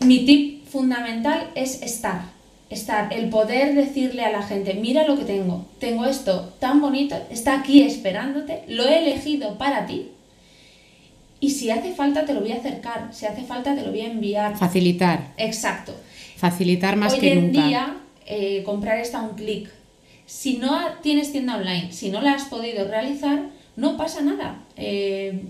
Mi 0.00 0.26
tip 0.26 0.55
fundamental 0.76 1.50
es 1.54 1.80
estar 1.80 2.36
estar, 2.68 3.12
el 3.12 3.28
poder 3.30 3.74
decirle 3.74 4.24
a 4.24 4.30
la 4.30 4.42
gente, 4.42 4.74
mira 4.74 5.06
lo 5.06 5.16
que 5.16 5.24
tengo, 5.24 5.64
tengo 5.78 6.04
esto 6.04 6.52
tan 6.58 6.80
bonito, 6.80 7.16
está 7.30 7.60
aquí 7.60 7.82
esperándote, 7.82 8.64
lo 8.68 8.84
he 8.84 8.98
elegido 8.98 9.56
para 9.56 9.86
ti. 9.86 10.08
Y 11.38 11.50
si 11.50 11.70
hace 11.70 11.94
falta 11.94 12.24
te 12.24 12.34
lo 12.34 12.40
voy 12.40 12.52
a 12.52 12.56
acercar, 12.56 13.08
si 13.12 13.24
hace 13.24 13.44
falta 13.44 13.74
te 13.74 13.82
lo 13.82 13.90
voy 13.90 14.00
a 14.00 14.10
enviar. 14.10 14.56
Facilitar. 14.56 15.32
Exacto. 15.36 15.94
Facilitar 16.36 16.96
más 16.96 17.14
Hoy 17.14 17.20
que 17.20 17.32
en 17.32 17.46
nunca. 17.46 17.66
día 17.66 17.96
eh, 18.26 18.62
comprar 18.64 18.98
está 18.98 19.20
a 19.20 19.22
un 19.22 19.36
clic. 19.36 19.70
Si 20.26 20.58
no 20.58 20.76
tienes 21.02 21.30
tienda 21.30 21.56
online, 21.56 21.92
si 21.92 22.10
no 22.10 22.20
la 22.20 22.32
has 22.32 22.46
podido 22.46 22.88
realizar, 22.88 23.44
no 23.76 23.96
pasa 23.96 24.22
nada. 24.22 24.58
Eh, 24.76 25.44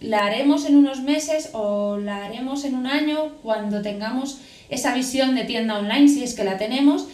la 0.00 0.24
haremos 0.24 0.64
en 0.64 0.76
unos 0.76 1.02
meses 1.02 1.50
o 1.52 1.98
la 1.98 2.24
haremos 2.24 2.64
en 2.64 2.74
un 2.74 2.86
año 2.86 3.32
cuando 3.42 3.82
tengamos 3.82 4.38
esa 4.68 4.94
visión 4.94 5.34
de 5.34 5.44
tienda 5.44 5.78
online, 5.78 6.08
si 6.08 6.22
es 6.22 6.34
que 6.34 6.44
la 6.44 6.58
tenemos, 6.58 7.06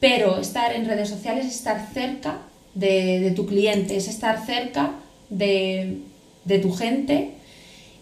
pero 0.00 0.38
estar 0.40 0.74
en 0.74 0.86
redes 0.86 1.08
sociales 1.08 1.46
es 1.46 1.54
estar 1.56 1.88
cerca 1.92 2.38
de, 2.74 3.20
de 3.20 3.30
tu 3.30 3.46
cliente, 3.46 3.96
es 3.96 4.08
estar 4.08 4.44
cerca 4.44 4.92
de, 5.30 5.98
de 6.44 6.58
tu 6.58 6.72
gente 6.72 7.30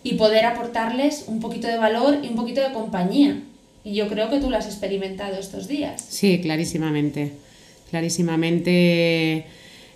y 0.03 0.15
poder 0.15 0.45
aportarles 0.45 1.25
un 1.29 1.41
poquito 1.41 1.67
de 1.67 1.79
valor 1.79 2.19
y 2.23 2.29
un 2.29 2.37
poquito 2.37 2.61
de 2.61 2.73
compañía. 2.73 3.41
Y 3.85 3.95
yo 3.95 4.09
creo 4.09 4.31
que 4.31 4.39
tú 4.39 4.51
lo 4.51 4.57
has 4.57 4.67
experimentado 4.67 5.37
estos 5.39 5.69
días. 5.69 6.05
Sí, 6.09 6.41
clarísimamente. 6.41 7.33
Clarísimamente 7.91 9.47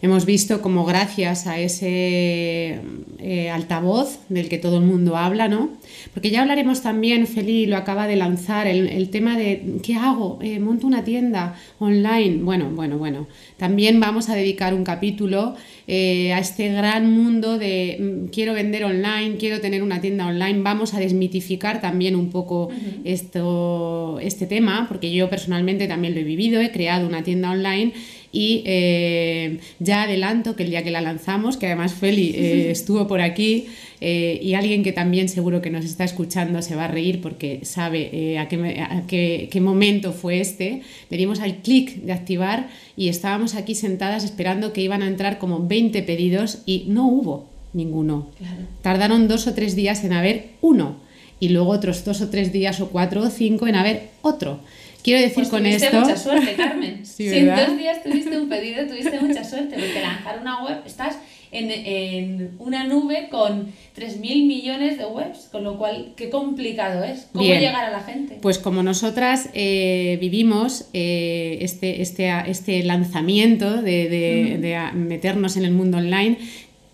hemos 0.02 0.26
visto 0.26 0.62
como 0.62 0.84
gracias 0.84 1.46
a 1.46 1.58
ese 1.58 2.80
eh, 3.18 3.50
altavoz 3.50 4.20
del 4.28 4.48
que 4.48 4.58
todo 4.58 4.78
el 4.78 4.84
mundo 4.84 5.16
habla, 5.16 5.48
¿no? 5.48 5.70
Porque 6.14 6.30
ya 6.30 6.42
hablaremos 6.42 6.82
también, 6.82 7.26
Feli 7.26 7.66
lo 7.66 7.76
acaba 7.76 8.06
de 8.06 8.16
lanzar, 8.16 8.66
el, 8.66 8.88
el 8.88 9.10
tema 9.10 9.36
de 9.36 9.78
¿qué 9.82 9.94
hago? 9.94 10.38
Eh, 10.42 10.60
¿Monto 10.60 10.86
una 10.86 11.04
tienda 11.04 11.56
online? 11.78 12.42
Bueno, 12.42 12.70
bueno, 12.70 12.98
bueno. 12.98 13.26
También 13.56 13.98
vamos 14.00 14.28
a 14.28 14.34
dedicar 14.34 14.74
un 14.74 14.84
capítulo 14.84 15.56
eh, 15.86 16.32
a 16.32 16.38
este 16.38 16.68
gran 16.72 17.10
mundo 17.10 17.58
de 17.58 17.96
mm, 17.98 18.26
quiero 18.28 18.54
vender 18.54 18.84
online, 18.84 19.36
quiero 19.38 19.60
tener 19.60 19.82
una 19.82 20.00
tienda 20.00 20.26
online. 20.26 20.60
Vamos 20.62 20.94
a 20.94 21.00
desmitificar 21.00 21.80
también 21.80 22.14
un 22.14 22.30
poco 22.30 22.68
esto, 23.04 24.18
este 24.20 24.46
tema, 24.46 24.86
porque 24.88 25.10
yo 25.12 25.28
personalmente 25.28 25.88
también 25.88 26.14
lo 26.14 26.20
he 26.20 26.24
vivido, 26.24 26.60
he 26.60 26.70
creado 26.70 27.06
una 27.06 27.22
tienda 27.22 27.50
online 27.50 27.92
y 28.32 28.62
eh, 28.66 29.58
ya 29.78 30.02
adelanto 30.02 30.54
que 30.56 30.64
el 30.64 30.70
día 30.70 30.82
que 30.84 30.90
la 30.90 31.00
lanzamos, 31.00 31.56
que 31.56 31.66
además 31.66 31.94
Feli 31.94 32.32
eh, 32.34 32.70
estuvo 32.70 33.06
por 33.08 33.20
aquí 33.20 33.66
eh, 34.00 34.38
y 34.42 34.54
alguien 34.54 34.82
que 34.84 34.92
también 34.92 35.28
seguro 35.28 35.60
que 35.62 35.70
nos 35.70 35.84
está 35.84 36.04
escuchando 36.04 36.60
se 36.62 36.76
va 36.76 36.84
a 36.84 36.88
reír 36.88 37.20
porque 37.20 37.60
sabe 37.64 38.38
a, 38.38 38.46
qué, 38.48 38.80
a 38.80 39.02
qué- 39.06 39.48
qué 39.50 39.60
momento 39.60 40.12
fue 40.12 40.40
este, 40.40 40.82
le 41.10 41.16
dimos 41.16 41.40
al 41.40 41.56
clic 41.56 41.96
de 42.02 42.12
activar 42.12 42.68
y 42.96 43.08
estábamos 43.08 43.54
aquí 43.54 43.74
sentadas 43.74 44.24
esperando 44.24 44.72
que 44.72 44.82
iban 44.82 45.02
a 45.02 45.06
entrar 45.08 45.38
como 45.38 45.66
20 45.66 46.02
pedidos 46.02 46.58
y 46.66 46.84
no 46.88 47.08
hubo 47.08 47.46
ninguno. 47.72 48.28
Claro. 48.38 48.62
Tardaron 48.82 49.28
dos 49.28 49.46
o 49.46 49.54
tres 49.54 49.74
días 49.76 50.04
en 50.04 50.12
haber 50.12 50.46
uno 50.60 50.96
y 51.40 51.50
luego 51.50 51.70
otros 51.70 52.04
dos 52.04 52.20
o 52.20 52.28
tres 52.30 52.52
días 52.52 52.80
o 52.80 52.88
cuatro 52.90 53.22
o 53.22 53.30
cinco 53.30 53.66
en 53.66 53.74
haber 53.76 54.08
otro. 54.22 54.60
Quiero 55.02 55.20
decir 55.20 55.34
Pues 55.36 55.48
con 55.48 55.62
tuviste 55.62 55.86
esto... 55.86 56.00
mucha 56.00 56.16
suerte, 56.16 56.54
Carmen. 56.54 57.00
Sí, 57.04 57.28
si 57.28 57.36
en 57.38 57.46
dos 57.54 57.76
días 57.78 58.02
tuviste 58.02 58.38
un 58.38 58.48
pedido, 58.48 58.86
tuviste 58.86 59.18
mucha 59.20 59.44
suerte, 59.44 59.74
porque 59.76 60.00
lanzar 60.00 60.38
una 60.40 60.62
web, 60.64 60.78
estás 60.86 61.16
en, 61.50 61.70
en 61.70 62.50
una 62.58 62.84
nube 62.84 63.28
con 63.30 63.68
3.000 63.96 64.20
millones 64.46 64.98
de 64.98 65.06
webs, 65.06 65.48
con 65.50 65.64
lo 65.64 65.78
cual, 65.78 66.12
qué 66.16 66.28
complicado 66.30 67.02
es. 67.04 67.28
¿Cómo 67.32 67.44
Bien. 67.44 67.60
llegar 67.60 67.84
a 67.86 67.90
la 67.90 68.00
gente? 68.00 68.36
Pues 68.42 68.58
como 68.58 68.82
nosotras 68.82 69.48
eh, 69.54 70.18
vivimos 70.20 70.88
eh, 70.92 71.58
este, 71.62 72.02
este, 72.02 72.30
este 72.50 72.82
lanzamiento 72.84 73.80
de, 73.80 74.08
de- 74.08 74.58
de 74.60 74.76
a- 74.76 74.92
meternos 74.92 75.56
en 75.56 75.64
el 75.64 75.70
mundo 75.72 75.96
online, 75.98 76.36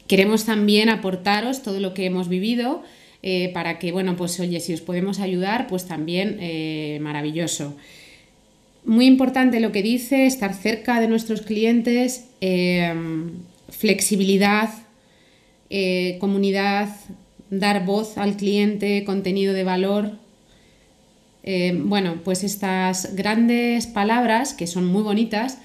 queremos 0.07 0.45
también 0.45 0.89
aportaros 0.91 1.63
todo 1.63 1.81
lo 1.81 1.93
que 1.95 2.07
hemos 2.07 2.29
vivido 2.29 2.83
eh, 3.27 3.51
para 3.55 3.79
que, 3.79 3.91
bueno, 3.91 4.17
pues 4.17 4.39
oye, 4.39 4.61
si 4.61 4.75
os 4.75 4.83
podemos 4.83 5.19
ayudar, 5.19 5.67
pues 5.67 5.87
también 5.87 6.37
eh, 6.41 6.99
maravilloso. 7.01 7.75
Muy 8.85 9.07
importante 9.07 9.61
lo 9.61 9.73
que 9.73 9.83
dice, 9.83 10.27
estar 10.27 10.53
cerca 10.53 11.01
de 11.01 11.09
nuestros 11.09 11.41
clientes, 11.41 12.27
eh, 12.43 12.93
flexibilidad, 13.71 14.69
eh, 15.71 16.19
comunidad, 16.21 16.91
dar 17.49 17.87
voz 17.87 18.19
al 18.19 18.37
cliente, 18.37 19.05
contenido 19.05 19.55
de 19.55 19.65
valor. 19.65 20.13
Eh, 21.45 21.73
bueno, 21.83 22.17
pues 22.25 22.45
estas 22.45 23.17
grandes 23.17 23.87
palabras 23.87 24.53
que 24.53 24.67
son 24.67 24.85
muy 24.85 25.03
bonitas, 25.03 25.61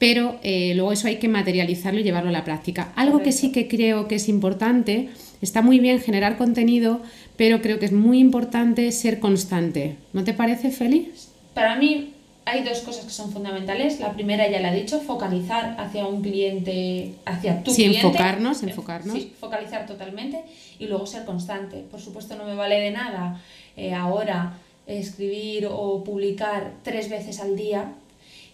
pero 0.00 0.40
eh, 0.42 0.72
luego 0.74 0.90
eso 0.90 1.06
hay 1.06 1.18
que 1.18 1.28
materializarlo 1.28 2.00
y 2.00 2.02
llevarlo 2.02 2.30
a 2.30 2.32
la 2.32 2.44
práctica. 2.44 2.92
Algo 2.96 3.22
que 3.22 3.30
sí 3.30 3.52
que 3.52 3.68
creo 3.68 4.08
que 4.08 4.16
es 4.16 4.28
importante, 4.28 5.10
está 5.44 5.62
muy 5.62 5.78
bien 5.78 6.00
generar 6.00 6.36
contenido, 6.36 7.00
pero 7.36 7.62
creo 7.62 7.78
que 7.78 7.86
es 7.86 7.92
muy 7.92 8.18
importante 8.18 8.90
ser 8.90 9.20
constante. 9.20 9.96
¿No 10.12 10.24
te 10.24 10.32
parece, 10.32 10.70
Feli? 10.72 11.12
Para 11.54 11.76
mí 11.76 12.10
hay 12.46 12.62
dos 12.64 12.80
cosas 12.80 13.04
que 13.04 13.10
son 13.10 13.30
fundamentales. 13.32 14.00
La 14.00 14.12
primera 14.12 14.50
ya 14.50 14.60
la 14.60 14.74
he 14.74 14.80
dicho, 14.80 15.00
focalizar 15.00 15.76
hacia 15.78 16.06
un 16.06 16.20
cliente, 16.22 17.14
hacia 17.24 17.62
tu 17.62 17.70
Sí, 17.70 17.84
cliente. 17.84 18.06
enfocarnos, 18.06 18.62
Eh, 18.62 18.66
enfocarnos. 18.70 19.14
Sí, 19.16 19.32
focalizar 19.38 19.86
totalmente 19.86 20.40
y 20.78 20.86
luego 20.86 21.06
ser 21.06 21.24
constante. 21.24 21.84
Por 21.90 22.00
supuesto 22.00 22.36
no 22.36 22.44
me 22.44 22.54
vale 22.54 22.80
de 22.80 22.90
nada 22.90 23.40
eh, 23.76 23.94
ahora 23.94 24.58
escribir 24.86 25.66
o 25.70 26.04
publicar 26.04 26.72
tres 26.82 27.08
veces 27.08 27.40
al 27.40 27.56
día 27.56 27.92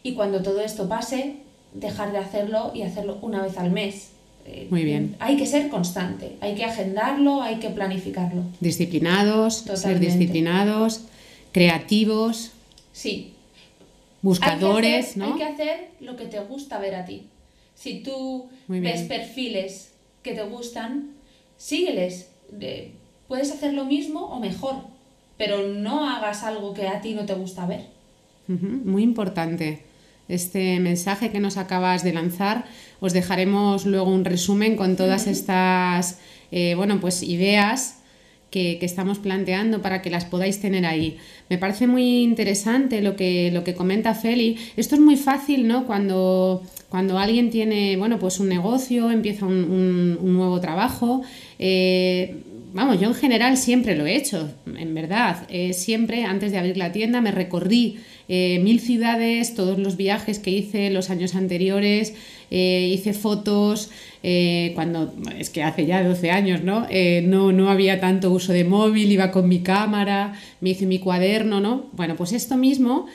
y 0.02 0.14
cuando 0.14 0.42
todo 0.42 0.60
esto 0.60 0.88
pase 0.88 1.36
dejar 1.74 2.12
de 2.12 2.18
hacerlo 2.18 2.72
y 2.74 2.82
hacerlo 2.82 3.18
una 3.22 3.42
vez 3.42 3.58
al 3.58 3.70
mes. 3.70 4.09
Eh, 4.46 4.66
Muy 4.70 4.84
bien. 4.84 5.16
Hay 5.20 5.36
que 5.36 5.46
ser 5.46 5.68
constante, 5.68 6.36
hay 6.40 6.54
que 6.54 6.64
agendarlo, 6.64 7.42
hay 7.42 7.56
que 7.56 7.70
planificarlo. 7.70 8.42
Disciplinados, 8.60 9.54
ser 9.58 9.74
Totalmente. 9.76 10.06
disciplinados, 10.18 11.02
creativos, 11.52 12.52
Sí, 12.92 13.32
buscadores, 14.22 14.84
hay 14.92 14.92
que, 14.92 14.98
hacer, 15.00 15.18
¿no? 15.18 15.24
hay 15.26 15.38
que 15.38 15.44
hacer 15.44 15.88
lo 16.00 16.16
que 16.16 16.26
te 16.26 16.40
gusta 16.40 16.78
ver 16.78 16.94
a 16.96 17.04
ti. 17.04 17.22
Si 17.74 18.02
tú 18.02 18.48
ves 18.68 19.02
perfiles 19.02 19.92
que 20.22 20.34
te 20.34 20.42
gustan, 20.42 21.10
sígueles. 21.56 22.28
De- 22.50 22.92
puedes 23.28 23.52
hacer 23.52 23.72
lo 23.74 23.84
mismo 23.84 24.20
o 24.26 24.40
mejor, 24.40 24.74
pero 25.38 25.68
no 25.68 26.08
hagas 26.10 26.42
algo 26.42 26.74
que 26.74 26.88
a 26.88 27.00
ti 27.00 27.14
no 27.14 27.24
te 27.24 27.34
gusta 27.34 27.64
ver. 27.66 27.86
Muy 28.48 29.02
importante 29.04 29.84
este 30.34 30.80
mensaje 30.80 31.30
que 31.30 31.40
nos 31.40 31.56
acabas 31.56 32.02
de 32.04 32.12
lanzar. 32.12 32.64
Os 33.00 33.12
dejaremos 33.12 33.86
luego 33.86 34.10
un 34.10 34.24
resumen 34.24 34.76
con 34.76 34.96
todas 34.96 35.26
estas 35.26 36.18
eh, 36.52 36.74
bueno, 36.76 37.00
pues 37.00 37.22
ideas 37.22 37.96
que, 38.50 38.78
que 38.80 38.86
estamos 38.86 39.18
planteando 39.20 39.80
para 39.80 40.02
que 40.02 40.10
las 40.10 40.24
podáis 40.24 40.60
tener 40.60 40.84
ahí. 40.84 41.18
Me 41.48 41.56
parece 41.58 41.86
muy 41.86 42.22
interesante 42.22 43.00
lo 43.00 43.14
que, 43.14 43.50
lo 43.52 43.62
que 43.62 43.74
comenta 43.74 44.14
Feli. 44.14 44.56
Esto 44.76 44.96
es 44.96 45.00
muy 45.00 45.16
fácil, 45.16 45.68
¿no? 45.68 45.86
Cuando, 45.86 46.62
cuando 46.88 47.16
alguien 47.18 47.50
tiene, 47.50 47.96
bueno, 47.96 48.18
pues 48.18 48.40
un 48.40 48.48
negocio, 48.48 49.10
empieza 49.12 49.46
un, 49.46 49.54
un- 49.64 50.18
un 50.20 50.32
nuevo 50.34 50.60
trabajo. 50.60 51.22
eh, 51.60 52.42
vamos, 52.72 53.00
yo 53.00 53.08
en 53.08 53.14
general 53.14 53.56
siempre 53.56 53.96
lo 53.96 54.06
he 54.06 54.16
hecho, 54.16 54.50
en 54.78 54.94
verdad. 54.94 55.46
Eh, 55.48 55.72
siempre, 55.72 56.24
antes 56.24 56.52
de 56.52 56.58
abrir 56.58 56.76
la 56.76 56.92
tienda, 56.92 57.20
me 57.20 57.30
recorrí 57.30 57.98
eh, 58.28 58.58
mil 58.62 58.80
ciudades, 58.80 59.54
todos 59.54 59.78
los 59.78 59.96
viajes 59.96 60.38
que 60.38 60.50
hice 60.50 60.90
los 60.90 61.10
años 61.10 61.34
anteriores, 61.34 62.14
eh, 62.50 62.90
hice 62.92 63.12
fotos, 63.12 63.90
cuando, 64.74 65.14
es 65.38 65.48
que 65.50 65.62
hace 65.62 65.86
ya 65.86 66.02
12 66.04 66.30
años, 66.30 66.62
¿no? 66.62 66.86
¿no? 67.22 67.52
No 67.52 67.70
había 67.70 68.00
tanto 68.00 68.30
uso 68.30 68.52
de 68.52 68.64
móvil, 68.64 69.10
iba 69.10 69.30
con 69.30 69.48
mi 69.48 69.60
cámara, 69.60 70.34
me 70.60 70.70
hice 70.70 70.84
mi 70.86 70.98
cuaderno, 70.98 71.60
¿no? 71.60 71.86
Bueno, 71.92 72.16
pues 72.16 72.32
esto 72.32 72.56
mismo, 72.58 73.06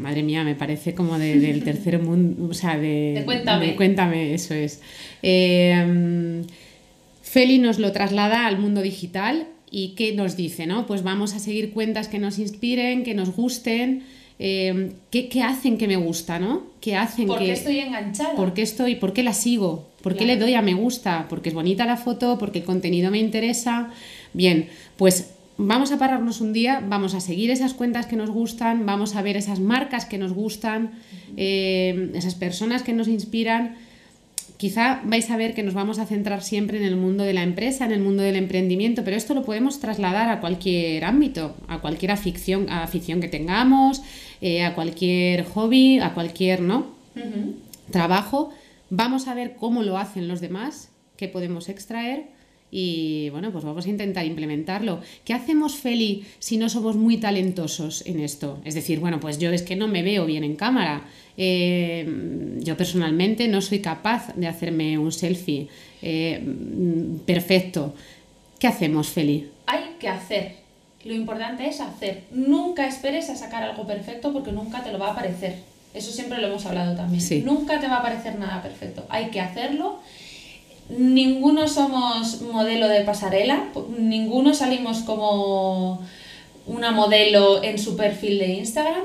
madre 0.00 0.22
mía, 0.22 0.42
me 0.42 0.54
parece 0.54 0.94
como 0.94 1.18
de- 1.18 1.38
del 1.38 1.62
tercer 1.64 1.98
mundo, 1.98 2.48
o 2.50 2.54
sea, 2.54 2.78
de... 2.78 3.12
De 3.16 3.22
Cuéntame. 3.26 3.66
de 3.66 3.74
Cuéntame, 3.76 4.32
eso 4.34 4.54
es. 4.54 4.80
Feli 7.36 7.58
nos 7.58 7.78
lo 7.78 7.92
traslada 7.92 8.46
al 8.46 8.58
mundo 8.58 8.80
digital 8.80 9.46
y 9.70 9.88
¿qué 9.88 10.14
nos 10.14 10.38
dice? 10.38 10.66
No? 10.66 10.86
Pues 10.86 11.02
vamos 11.02 11.34
a 11.34 11.38
seguir 11.38 11.70
cuentas 11.74 12.08
que 12.08 12.18
nos 12.18 12.38
inspiren, 12.38 13.04
que 13.04 13.12
nos 13.12 13.36
gusten, 13.36 14.04
eh, 14.38 14.92
¿qué, 15.10 15.28
qué 15.28 15.42
hacen 15.42 15.76
que 15.76 15.86
me 15.86 15.96
gusta, 15.96 16.38
¿no? 16.38 16.62
¿Qué 16.80 16.96
hacen 16.96 17.26
¿Por 17.26 17.38
que... 17.38 17.44
qué 17.44 17.52
estoy 17.52 17.80
enganchada? 17.80 18.34
¿Por 18.36 18.54
qué 18.54 18.62
estoy? 18.62 18.94
¿Por 18.94 19.12
qué 19.12 19.22
la 19.22 19.34
sigo? 19.34 19.86
¿Por 20.00 20.16
qué 20.16 20.24
le 20.24 20.38
doy 20.38 20.54
a 20.54 20.62
me 20.62 20.72
gusta? 20.72 21.26
¿Porque 21.28 21.50
es 21.50 21.54
bonita 21.54 21.84
la 21.84 21.98
foto? 21.98 22.38
¿Porque 22.38 22.60
el 22.60 22.64
contenido 22.64 23.10
me 23.10 23.18
interesa? 23.18 23.90
Bien, 24.32 24.70
pues 24.96 25.34
vamos 25.58 25.92
a 25.92 25.98
pararnos 25.98 26.40
un 26.40 26.54
día, 26.54 26.82
vamos 26.88 27.12
a 27.12 27.20
seguir 27.20 27.50
esas 27.50 27.74
cuentas 27.74 28.06
que 28.06 28.16
nos 28.16 28.30
gustan, 28.30 28.86
vamos 28.86 29.14
a 29.14 29.20
ver 29.20 29.36
esas 29.36 29.60
marcas 29.60 30.06
que 30.06 30.16
nos 30.16 30.32
gustan, 30.32 30.92
eh, 31.36 32.12
esas 32.14 32.34
personas 32.34 32.82
que 32.82 32.94
nos 32.94 33.08
inspiran. 33.08 33.76
Quizá 34.56 35.02
vais 35.04 35.30
a 35.30 35.36
ver 35.36 35.54
que 35.54 35.62
nos 35.62 35.74
vamos 35.74 35.98
a 35.98 36.06
centrar 36.06 36.42
siempre 36.42 36.78
en 36.78 36.84
el 36.84 36.96
mundo 36.96 37.24
de 37.24 37.34
la 37.34 37.42
empresa, 37.42 37.84
en 37.84 37.92
el 37.92 38.00
mundo 38.00 38.22
del 38.22 38.36
emprendimiento, 38.36 39.04
pero 39.04 39.16
esto 39.16 39.34
lo 39.34 39.44
podemos 39.44 39.80
trasladar 39.80 40.30
a 40.30 40.40
cualquier 40.40 41.04
ámbito, 41.04 41.54
a 41.68 41.80
cualquier 41.80 42.12
afición, 42.12 42.70
a 42.70 42.82
afición 42.82 43.20
que 43.20 43.28
tengamos, 43.28 44.02
eh, 44.40 44.64
a 44.64 44.74
cualquier 44.74 45.44
hobby, 45.44 45.98
a 45.98 46.14
cualquier, 46.14 46.62
¿no? 46.62 46.94
Trabajo, 47.90 48.50
vamos 48.88 49.28
a 49.28 49.34
ver 49.34 49.56
cómo 49.56 49.82
lo 49.82 49.98
hacen 49.98 50.26
los 50.26 50.40
demás, 50.40 50.90
qué 51.16 51.28
podemos 51.28 51.68
extraer 51.68 52.35
y 52.70 53.30
bueno, 53.30 53.52
pues 53.52 53.64
vamos 53.64 53.86
a 53.86 53.88
intentar 53.88 54.26
implementarlo. 54.26 55.00
¿Qué 55.24 55.32
hacemos, 55.32 55.76
Feli, 55.76 56.24
si 56.38 56.56
no 56.56 56.68
somos 56.68 56.96
muy 56.96 57.16
talentosos 57.16 58.04
en 58.06 58.20
esto? 58.20 58.60
Es 58.64 58.74
decir, 58.74 58.98
bueno, 59.00 59.20
pues 59.20 59.38
yo 59.38 59.50
es 59.50 59.62
que 59.62 59.76
no 59.76 59.88
me 59.88 60.02
veo 60.02 60.26
bien 60.26 60.44
en 60.44 60.56
cámara. 60.56 61.04
Eh, 61.36 62.58
yo 62.60 62.76
personalmente 62.76 63.46
no 63.48 63.60
soy 63.60 63.80
capaz 63.80 64.34
de 64.34 64.46
hacerme 64.46 64.98
un 64.98 65.12
selfie 65.12 65.68
eh, 66.02 66.42
perfecto. 67.24 67.94
¿Qué 68.58 68.66
hacemos, 68.66 69.08
Feli? 69.08 69.48
Hay 69.66 69.96
que 70.00 70.08
hacer. 70.08 70.56
Lo 71.04 71.14
importante 71.14 71.68
es 71.68 71.80
hacer. 71.80 72.24
Nunca 72.32 72.88
esperes 72.88 73.30
a 73.30 73.36
sacar 73.36 73.62
algo 73.62 73.86
perfecto 73.86 74.32
porque 74.32 74.50
nunca 74.50 74.82
te 74.82 74.92
lo 74.92 74.98
va 74.98 75.12
a 75.12 75.14
parecer. 75.14 75.56
Eso 75.94 76.10
siempre 76.10 76.40
lo 76.40 76.48
hemos 76.48 76.66
hablado 76.66 76.96
también. 76.96 77.20
Sí. 77.20 77.42
Nunca 77.44 77.80
te 77.80 77.86
va 77.86 77.98
a 77.98 78.02
parecer 78.02 78.38
nada 78.38 78.60
perfecto. 78.62 79.06
Hay 79.08 79.30
que 79.30 79.40
hacerlo. 79.40 80.00
Ninguno 80.88 81.68
somos 81.68 82.42
modelo 82.42 82.88
de 82.88 83.00
pasarela. 83.02 83.64
Ninguno 83.98 84.54
salimos 84.54 84.98
como 85.00 86.00
una 86.66 86.92
modelo 86.92 87.62
en 87.62 87.78
su 87.78 87.96
perfil 87.96 88.38
de 88.38 88.54
Instagram. 88.54 89.04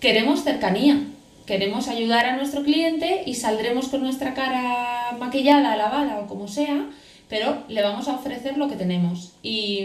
Queremos 0.00 0.44
cercanía. 0.44 1.02
Queremos 1.46 1.88
ayudar 1.88 2.26
a 2.26 2.36
nuestro 2.36 2.62
cliente 2.62 3.22
y 3.26 3.34
saldremos 3.34 3.88
con 3.88 4.02
nuestra 4.02 4.32
cara 4.32 5.16
maquillada, 5.18 5.76
lavada 5.76 6.20
o 6.20 6.26
como 6.26 6.48
sea, 6.48 6.86
pero 7.28 7.64
le 7.68 7.82
vamos 7.82 8.08
a 8.08 8.14
ofrecer 8.14 8.56
lo 8.56 8.68
que 8.68 8.76
tenemos. 8.76 9.32
Y, 9.42 9.80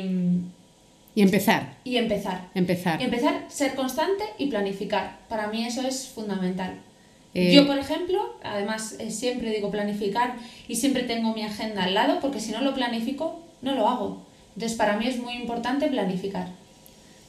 Y 1.15 1.21
empezar, 1.21 1.75
y 1.83 1.97
empezar. 1.97 2.47
empezar. 2.55 3.01
Y 3.01 3.03
empezar, 3.03 3.45
ser 3.49 3.75
constante 3.75 4.23
y 4.37 4.47
planificar. 4.47 5.17
Para 5.27 5.47
mí 5.47 5.65
eso 5.65 5.81
es 5.81 6.07
fundamental. 6.07 6.79
Eh, 7.39 7.53
Yo, 7.55 7.65
por 7.67 7.77
ejemplo, 7.77 8.35
además 8.43 8.95
eh, 8.99 9.11
siempre 9.11 9.51
digo 9.51 9.71
planificar 9.71 10.35
y 10.67 10.75
siempre 10.75 11.03
tengo 11.03 11.33
mi 11.33 11.43
agenda 11.43 11.83
al 11.83 11.93
lado 11.93 12.19
porque 12.19 12.39
si 12.39 12.51
no 12.51 12.61
lo 12.61 12.73
planifico, 12.73 13.39
no 13.61 13.75
lo 13.75 13.87
hago. 13.87 14.25
Entonces, 14.55 14.77
para 14.77 14.97
mí 14.97 15.07
es 15.07 15.17
muy 15.19 15.33
importante 15.35 15.87
planificar. 15.87 16.47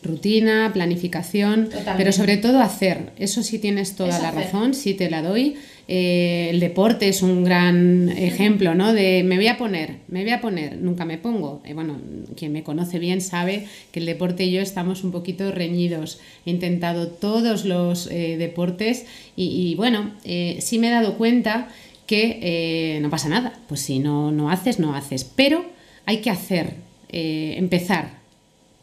Rutina, 0.03 0.71
planificación, 0.73 1.65
Totalmente. 1.67 1.93
pero 1.99 2.13
sobre 2.13 2.39
todo 2.39 2.61
hacer. 2.61 3.13
Eso 3.19 3.43
sí 3.43 3.59
tienes 3.59 3.97
toda 3.97 4.17
Es 4.17 4.23
la 4.23 4.31
hacer. 4.31 4.45
razón, 4.45 4.73
sí 4.75 4.95
te 4.95 5.11
la 5.11 5.21
doy. 5.23 5.57
Eh, 5.93 6.51
el 6.51 6.61
deporte 6.61 7.09
es 7.09 7.21
un 7.21 7.43
gran 7.43 8.11
ejemplo, 8.11 8.77
¿no? 8.77 8.93
De 8.93 9.25
me 9.25 9.35
voy 9.35 9.49
a 9.49 9.59
poner, 9.59 9.97
me 10.07 10.23
voy 10.23 10.31
a 10.31 10.41
poner, 10.41 10.77
nunca 10.77 11.05
me 11.05 11.19
pongo. 11.19 11.63
Eh, 11.65 11.75
bueno, 11.75 11.97
quien 12.37 12.53
me 12.53 12.63
conoce 12.63 13.01
bien 13.01 13.21
sabe 13.21 13.67
que 13.91 13.99
el 13.99 14.07
deporte 14.07 14.45
y 14.45 14.53
yo 14.53 14.61
estamos 14.61 15.03
un 15.03 15.11
poquito 15.11 15.51
reñidos. 15.51 16.21
He 16.47 16.51
intentado 16.53 17.09
todos 17.09 17.65
los 17.65 18.07
eh, 18.07 18.37
deportes 18.39 19.05
y, 19.35 19.47
y, 19.47 19.75
bueno, 19.75 20.13
sí 20.23 20.79
me 20.79 20.87
he 20.87 20.91
dado 20.93 21.19
cuenta 21.19 21.67
que 22.07 23.01
no 23.03 23.11
pasa 23.11 23.29
nada. 23.29 23.59
Pues 23.67 23.81
si 23.81 23.99
no, 23.99 24.31
no 24.31 24.49
haces, 24.49 24.79
no 24.79 24.95
haces. 24.95 25.25
Pero 25.25 25.65
hay 26.07 26.19
que 26.19 26.31
hacer, 26.31 26.75
empezar. 27.09 28.20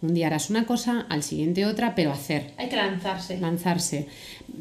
Un 0.02 0.14
día 0.14 0.28
harás 0.28 0.52
una 0.52 0.66
cosa, 0.68 1.08
al 1.10 1.24
siguiente 1.24 1.66
otra, 1.66 1.96
pero 1.96 2.12
hacer, 2.12 2.52
Hay 2.58 2.70
que 2.70 2.76
lanzarse. 2.76 3.40
lanzarse. 3.40 4.08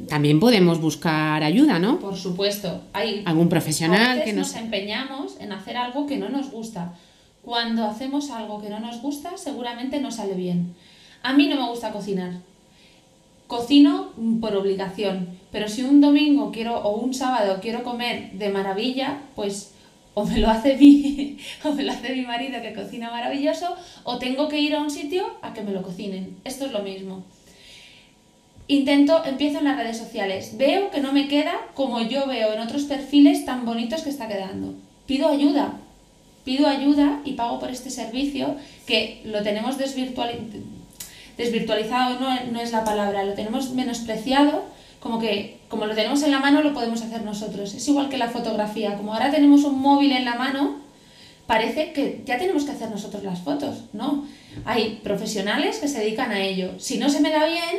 También 0.08 0.40
podemos 0.40 0.80
buscar 0.80 1.42
ayuda, 1.42 1.78
¿no? 1.78 1.98
Por 1.98 2.16
supuesto, 2.16 2.80
hay 2.94 3.22
Algún 3.26 3.46
a 3.46 3.50
profesional 3.50 4.18
veces 4.18 4.24
que 4.24 4.32
nos... 4.32 4.52
nos 4.54 4.62
empeñamos 4.62 5.36
en 5.38 5.52
hacer 5.52 5.76
algo 5.76 6.06
que 6.06 6.16
no 6.16 6.30
nos 6.30 6.50
gusta. 6.50 6.94
Cuando 7.42 7.84
hacemos 7.86 8.30
algo 8.30 8.62
que 8.62 8.70
no 8.70 8.80
nos 8.80 9.02
gusta, 9.02 9.36
seguramente 9.36 10.00
no 10.00 10.10
sale 10.10 10.34
bien. 10.34 10.74
A 11.22 11.34
mí 11.34 11.48
no 11.48 11.56
me 11.56 11.68
gusta 11.68 11.92
cocinar. 11.92 12.32
Cocino 13.46 14.12
por 14.40 14.56
obligación, 14.56 15.28
pero 15.52 15.68
si 15.68 15.82
un 15.82 16.00
domingo 16.00 16.50
quiero 16.50 16.78
o 16.78 16.96
un 16.96 17.14
sábado 17.14 17.58
quiero 17.62 17.84
comer 17.84 18.32
de 18.32 18.48
maravilla, 18.48 19.18
pues 19.36 19.72
o 20.18 20.24
me 20.24 20.38
lo 20.38 20.48
hace 20.48 20.76
mi 20.78 21.36
o 21.64 21.72
me 21.72 21.82
lo 21.84 21.92
hace 21.92 22.14
mi 22.14 22.22
marido 22.22 22.62
que 22.62 22.72
cocina 22.72 23.10
maravilloso 23.10 23.76
o 24.04 24.18
tengo 24.18 24.48
que 24.48 24.58
ir 24.58 24.74
a 24.74 24.80
un 24.80 24.90
sitio 24.90 25.24
a 25.42 25.52
que 25.52 25.60
me 25.62 25.72
lo 25.72 25.82
cocinen. 25.82 26.36
Esto 26.44 26.64
es 26.66 26.72
lo 26.72 26.80
mismo. 26.80 27.22
Intento, 28.68 29.22
empiezo 29.24 29.58
en 29.58 29.64
las 29.66 29.76
redes 29.76 29.98
sociales. 29.98 30.54
Veo 30.56 30.90
que 30.90 31.00
no 31.00 31.12
me 31.12 31.28
queda 31.28 31.54
como 31.74 32.00
yo 32.00 32.26
veo 32.26 32.52
en 32.54 32.60
otros 32.60 32.84
perfiles 32.84 33.44
tan 33.44 33.64
bonitos 33.64 34.02
que 34.02 34.10
está 34.10 34.26
quedando. 34.26 34.74
Pido 35.06 35.28
ayuda. 35.28 35.74
Pido 36.44 36.66
ayuda 36.66 37.20
y 37.24 37.32
pago 37.34 37.58
por 37.60 37.70
este 37.70 37.90
servicio 37.90 38.56
que 38.86 39.20
lo 39.24 39.42
tenemos 39.42 39.78
desvirtuali- 39.78 40.40
desvirtualizado, 41.36 42.18
no, 42.18 42.28
no 42.52 42.60
es 42.60 42.72
la 42.72 42.84
palabra, 42.84 43.22
lo 43.24 43.34
tenemos 43.34 43.70
menospreciado, 43.72 44.64
como 45.06 45.20
que 45.20 45.60
como 45.68 45.86
lo 45.86 45.94
tenemos 45.94 46.20
en 46.24 46.30
la 46.32 46.40
mano 46.40 46.62
lo 46.62 46.72
podemos 46.74 47.00
hacer 47.02 47.22
nosotros. 47.22 47.72
Es 47.74 47.86
igual 47.88 48.08
que 48.08 48.18
la 48.18 48.28
fotografía, 48.28 48.96
como 48.96 49.12
ahora 49.14 49.30
tenemos 49.30 49.62
un 49.64 49.80
móvil 49.80 50.10
en 50.12 50.24
la 50.24 50.34
mano, 50.34 50.76
parece 51.46 51.92
que 51.92 52.22
ya 52.24 52.38
tenemos 52.38 52.64
que 52.64 52.72
hacer 52.72 52.90
nosotros 52.90 53.22
las 53.22 53.40
fotos, 53.40 53.84
¿no? 53.92 54.24
Hay 54.64 55.00
profesionales 55.04 55.78
que 55.78 55.88
se 55.88 56.00
dedican 56.00 56.30
a 56.32 56.40
ello. 56.40 56.72
Si 56.78 56.98
no 56.98 57.08
se 57.08 57.20
me 57.20 57.30
da 57.30 57.46
bien, 57.46 57.76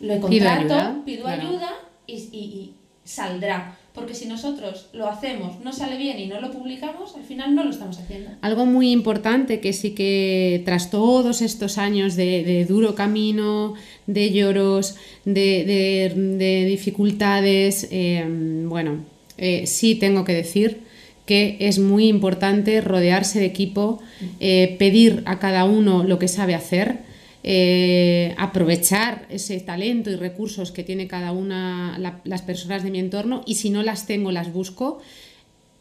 lo 0.00 0.14
Pido 0.14 0.48
contrato, 0.48 0.74
ayuda, 0.74 0.96
pido 1.04 1.26
ayuda 1.26 1.70
y, 2.06 2.14
y- 2.14 2.38
y 2.38 2.74
saldrá. 3.04 3.76
Porque 3.94 4.14
si 4.14 4.26
nosotros 4.26 4.86
lo 4.92 5.08
hacemos, 5.08 5.58
no 5.64 5.72
sale 5.72 5.96
bien 5.98 6.18
y 6.20 6.26
no 6.26 6.40
lo 6.40 6.52
publicamos, 6.52 7.16
al 7.16 7.24
final 7.24 7.54
no 7.56 7.64
lo 7.64 7.70
estamos 7.70 7.98
haciendo. 7.98 8.30
Algo 8.40 8.64
muy 8.64 8.92
importante 8.92 9.58
que 9.60 9.72
sí 9.72 9.90
que 9.90 10.62
tras 10.64 10.90
todos 10.90 11.42
estos 11.42 11.76
años 11.76 12.14
de, 12.14 12.44
de 12.44 12.64
duro 12.66 12.94
camino, 12.94 13.74
de 14.06 14.30
lloros, 14.30 14.94
de, 15.24 15.64
de- 15.64 16.12
de 16.38 16.64
dificultades, 16.66 17.88
eh, 17.90 18.24
bueno, 18.68 18.98
eh, 19.38 19.66
sí 19.66 19.96
tengo 19.96 20.24
que 20.24 20.34
decir 20.34 20.78
que 21.26 21.56
es 21.60 21.78
muy 21.78 22.06
importante 22.08 22.80
rodearse 22.80 23.38
de 23.40 23.46
equipo, 23.46 24.00
eh, 24.40 24.76
pedir 24.78 25.22
a 25.26 25.38
cada 25.38 25.64
uno 25.64 26.02
lo 26.04 26.18
que 26.18 26.28
sabe 26.28 26.54
hacer, 26.54 26.98
eh, 27.42 28.34
aprovechar 28.38 29.26
ese 29.30 29.58
talento 29.60 30.10
y 30.10 30.16
recursos 30.16 30.72
que 30.72 30.84
tiene 30.84 31.06
cada 31.06 31.32
una 31.32 31.96
la- 31.98 32.20
las 32.24 32.42
personas 32.42 32.82
de 32.82 32.90
mi 32.90 32.98
entorno 32.98 33.42
y 33.46 33.54
si 33.54 33.70
no 33.70 33.82
las 33.82 34.06
tengo 34.06 34.30
las 34.32 34.52
busco 34.52 35.00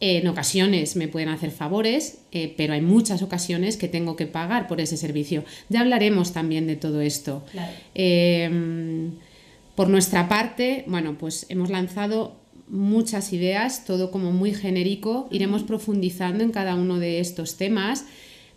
en 0.02 0.26
ocasiones 0.28 0.96
me 0.96 1.10
pueden 1.10 1.28
hacer 1.28 1.52
favores, 1.52 2.20
eh, 2.32 2.54
pero 2.56 2.72
hay 2.74 2.80
muchas 2.82 3.22
ocasiones 3.22 3.76
que 3.76 3.90
tengo 3.90 4.16
que 4.16 4.28
pagar 4.28 4.68
por 4.70 4.80
ese 4.80 4.96
servicio. 4.96 5.44
Ya 5.68 5.82
hablaremos 5.82 6.32
también 6.32 6.68
de 6.68 6.78
todo 6.78 7.02
esto. 7.02 7.44
Claro. 7.52 7.74
Eh, 7.96 9.10
por 9.76 9.90
nuestra 9.90 10.30
parte, 10.30 10.86
bueno, 10.88 11.18
pues 11.18 11.46
hemos 11.50 11.70
lanzado 11.70 12.36
muchas 12.70 13.34
ideas, 13.34 13.84
todo 13.86 14.10
como 14.12 14.32
muy 14.32 14.54
genérico. 14.54 15.28
Iremos 15.32 15.64
profundizando 15.64 16.44
en 16.46 16.52
cada 16.52 16.76
uno 16.76 16.98
de 17.00 17.20
estos 17.20 17.58
temas, 17.58 18.06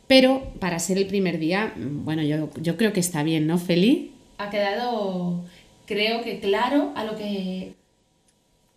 pero 0.06 0.52
para 0.58 0.78
ser 0.78 0.98
el 0.98 1.06
primer 1.06 1.38
día, 1.38 1.72
bueno, 1.76 2.22
yo, 2.22 2.50
yo 2.60 2.76
creo 2.76 2.92
que 2.92 3.00
está 3.00 3.22
bien, 3.22 3.46
¿no, 3.46 3.58
Feli? 3.58 4.12
Ha 4.38 4.50
quedado, 4.50 5.44
creo 5.86 6.22
que 6.22 6.40
claro 6.40 6.92
a 6.94 7.04
lo 7.04 7.16
que 7.16 7.74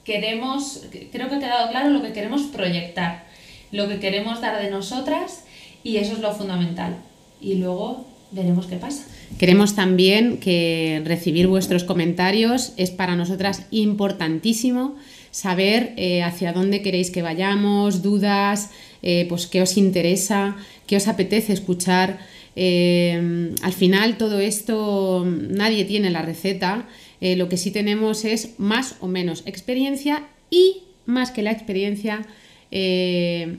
queremos, 0.03 0.83
creo 1.11 1.29
que 1.29 1.35
ha 1.35 1.39
quedado 1.39 1.69
claro 1.71 1.89
lo 1.89 2.01
que 2.01 2.13
queremos 2.13 2.43
proyectar, 2.43 3.25
lo 3.71 3.89
que 3.89 3.99
queremos 3.99 4.39
dar 4.39 4.61
de 4.61 4.69
nosotras 4.69 5.43
y 5.83 5.97
eso 5.97 6.13
es 6.13 6.19
lo 6.19 6.33
fundamental. 6.33 6.95
Y 7.41 7.55
luego 7.55 8.05
veremos 8.31 8.67
qué 8.67 8.77
pasa. 8.77 9.05
Queremos 9.39 9.75
también 9.75 10.37
que 10.37 11.01
recibir 11.03 11.47
vuestros 11.47 11.83
comentarios 11.83 12.73
es 12.77 12.91
para 12.91 13.15
nosotras 13.15 13.65
importantísimo 13.71 14.95
saber 15.31 15.93
eh, 15.97 16.23
hacia 16.23 16.53
dónde 16.53 16.81
queréis 16.81 17.11
que 17.11 17.21
vayamos, 17.21 18.01
dudas, 18.01 18.71
eh, 19.05 19.27
pues 19.29 19.45
qué 19.45 19.61
os 19.61 19.77
interesa, 19.77 20.57
qué 20.87 20.97
os 20.97 21.07
apetece 21.07 21.53
escuchar. 21.53 22.17
Eh, 22.55 23.53
al 23.61 23.73
final 23.73 24.17
todo 24.17 24.39
esto 24.39 25.23
nadie 25.25 25.85
tiene 25.85 26.09
la 26.09 26.23
receta, 26.23 26.89
eh, 27.21 27.35
lo 27.35 27.47
que 27.47 27.57
sí 27.57 27.69
tenemos 27.69 28.25
es 28.25 28.59
más 28.59 28.95
o 29.01 29.07
menos 29.07 29.43
experiencia 29.45 30.27
y 30.49 30.81
más 31.05 31.29
que 31.29 31.43
la 31.43 31.51
experiencia, 31.51 32.25
qué 32.71 33.57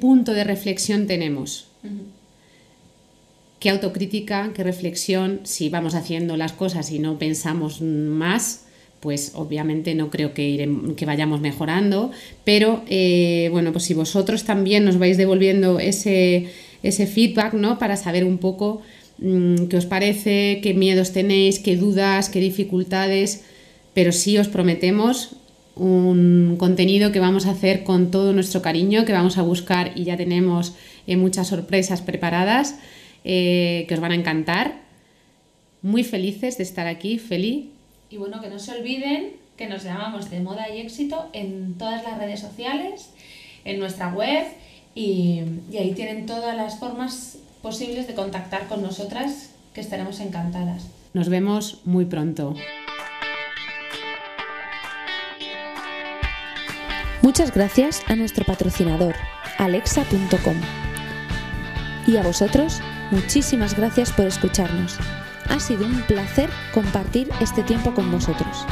punto 0.00 0.32
de 0.32 0.44
reflexión 0.44 1.06
tenemos. 1.08 1.66
Qué 3.58 3.70
autocrítica, 3.70 4.52
qué 4.54 4.62
reflexión, 4.62 5.40
si 5.42 5.70
vamos 5.70 5.94
haciendo 5.94 6.36
las 6.36 6.52
cosas 6.52 6.92
y 6.92 7.00
no 7.00 7.18
pensamos 7.18 7.80
más, 7.82 8.63
pues 9.04 9.32
obviamente 9.34 9.94
no 9.94 10.08
creo 10.08 10.32
que, 10.32 10.66
que 10.96 11.04
vayamos 11.04 11.42
mejorando, 11.42 12.10
pero 12.42 12.82
eh, 12.88 13.50
bueno, 13.52 13.70
pues 13.70 13.84
si 13.84 13.92
vosotros 13.92 14.44
también 14.44 14.82
nos 14.86 14.98
vais 14.98 15.18
devolviendo 15.18 15.78
ese, 15.78 16.46
ese 16.82 17.06
feedback, 17.06 17.52
¿no? 17.52 17.78
Para 17.78 17.98
saber 17.98 18.24
un 18.24 18.38
poco 18.38 18.80
mm, 19.18 19.66
qué 19.66 19.76
os 19.76 19.84
parece, 19.84 20.60
qué 20.62 20.72
miedos 20.72 21.12
tenéis, 21.12 21.58
qué 21.58 21.76
dudas, 21.76 22.30
qué 22.30 22.40
dificultades, 22.40 23.44
pero 23.92 24.10
sí 24.10 24.38
os 24.38 24.48
prometemos 24.48 25.36
un 25.76 26.56
contenido 26.58 27.12
que 27.12 27.20
vamos 27.20 27.44
a 27.44 27.50
hacer 27.50 27.84
con 27.84 28.10
todo 28.10 28.32
nuestro 28.32 28.62
cariño, 28.62 29.04
que 29.04 29.12
vamos 29.12 29.36
a 29.36 29.42
buscar 29.42 29.92
y 29.96 30.04
ya 30.04 30.16
tenemos 30.16 30.76
eh, 31.06 31.18
muchas 31.18 31.48
sorpresas 31.48 32.00
preparadas 32.00 32.76
eh, 33.22 33.84
que 33.86 33.92
os 33.92 34.00
van 34.00 34.12
a 34.12 34.14
encantar. 34.14 34.80
Muy 35.82 36.04
felices 36.04 36.56
de 36.56 36.64
estar 36.64 36.86
aquí, 36.86 37.18
Feli. 37.18 37.73
Y 38.14 38.16
bueno, 38.16 38.40
que 38.40 38.48
no 38.48 38.60
se 38.60 38.70
olviden 38.70 39.32
que 39.56 39.66
nos 39.66 39.82
llamamos 39.82 40.30
de 40.30 40.38
moda 40.38 40.68
y 40.68 40.78
éxito 40.78 41.28
en 41.32 41.74
todas 41.74 42.04
las 42.04 42.16
redes 42.16 42.38
sociales, 42.38 43.10
en 43.64 43.80
nuestra 43.80 44.14
web 44.14 44.46
y, 44.94 45.42
y 45.68 45.78
ahí 45.78 45.94
tienen 45.94 46.24
todas 46.24 46.56
las 46.56 46.78
formas 46.78 47.38
posibles 47.60 48.06
de 48.06 48.14
contactar 48.14 48.68
con 48.68 48.82
nosotras 48.82 49.50
que 49.74 49.80
estaremos 49.80 50.20
encantadas. 50.20 50.86
Nos 51.12 51.28
vemos 51.28 51.80
muy 51.84 52.04
pronto. 52.04 52.54
Muchas 57.22 57.52
gracias 57.52 58.00
a 58.06 58.14
nuestro 58.14 58.44
patrocinador, 58.44 59.16
alexa.com. 59.58 60.60
Y 62.06 62.16
a 62.16 62.22
vosotros 62.22 62.80
Muchísimas 63.10 63.76
gracias 63.76 64.10
por 64.12 64.26
escucharnos. 64.26 64.98
Ha 65.48 65.60
sido 65.60 65.86
un 65.86 66.02
placer 66.02 66.50
compartir 66.72 67.30
este 67.40 67.62
tiempo 67.62 67.94
con 67.94 68.10
vosotros. 68.10 68.66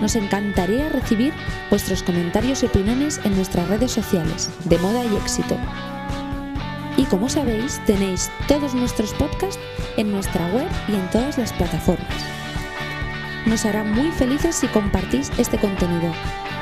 Nos 0.00 0.14
encantaría 0.16 0.88
recibir 0.88 1.32
vuestros 1.70 2.02
comentarios 2.02 2.62
y 2.62 2.66
opiniones 2.66 3.20
en 3.24 3.34
nuestras 3.34 3.68
redes 3.68 3.92
sociales 3.92 4.50
de 4.64 4.78
moda 4.78 5.04
y 5.04 5.16
éxito. 5.16 5.56
Y 6.96 7.04
como 7.04 7.28
sabéis, 7.28 7.80
tenéis 7.86 8.30
todos 8.48 8.74
nuestros 8.74 9.12
podcasts 9.14 9.60
en 9.96 10.10
nuestra 10.10 10.46
web 10.48 10.68
y 10.88 10.94
en 10.94 11.10
todas 11.10 11.38
las 11.38 11.52
plataformas. 11.52 12.24
Nos 13.46 13.64
hará 13.64 13.84
muy 13.84 14.10
felices 14.10 14.56
si 14.56 14.66
compartís 14.68 15.30
este 15.38 15.58
contenido, 15.58 16.12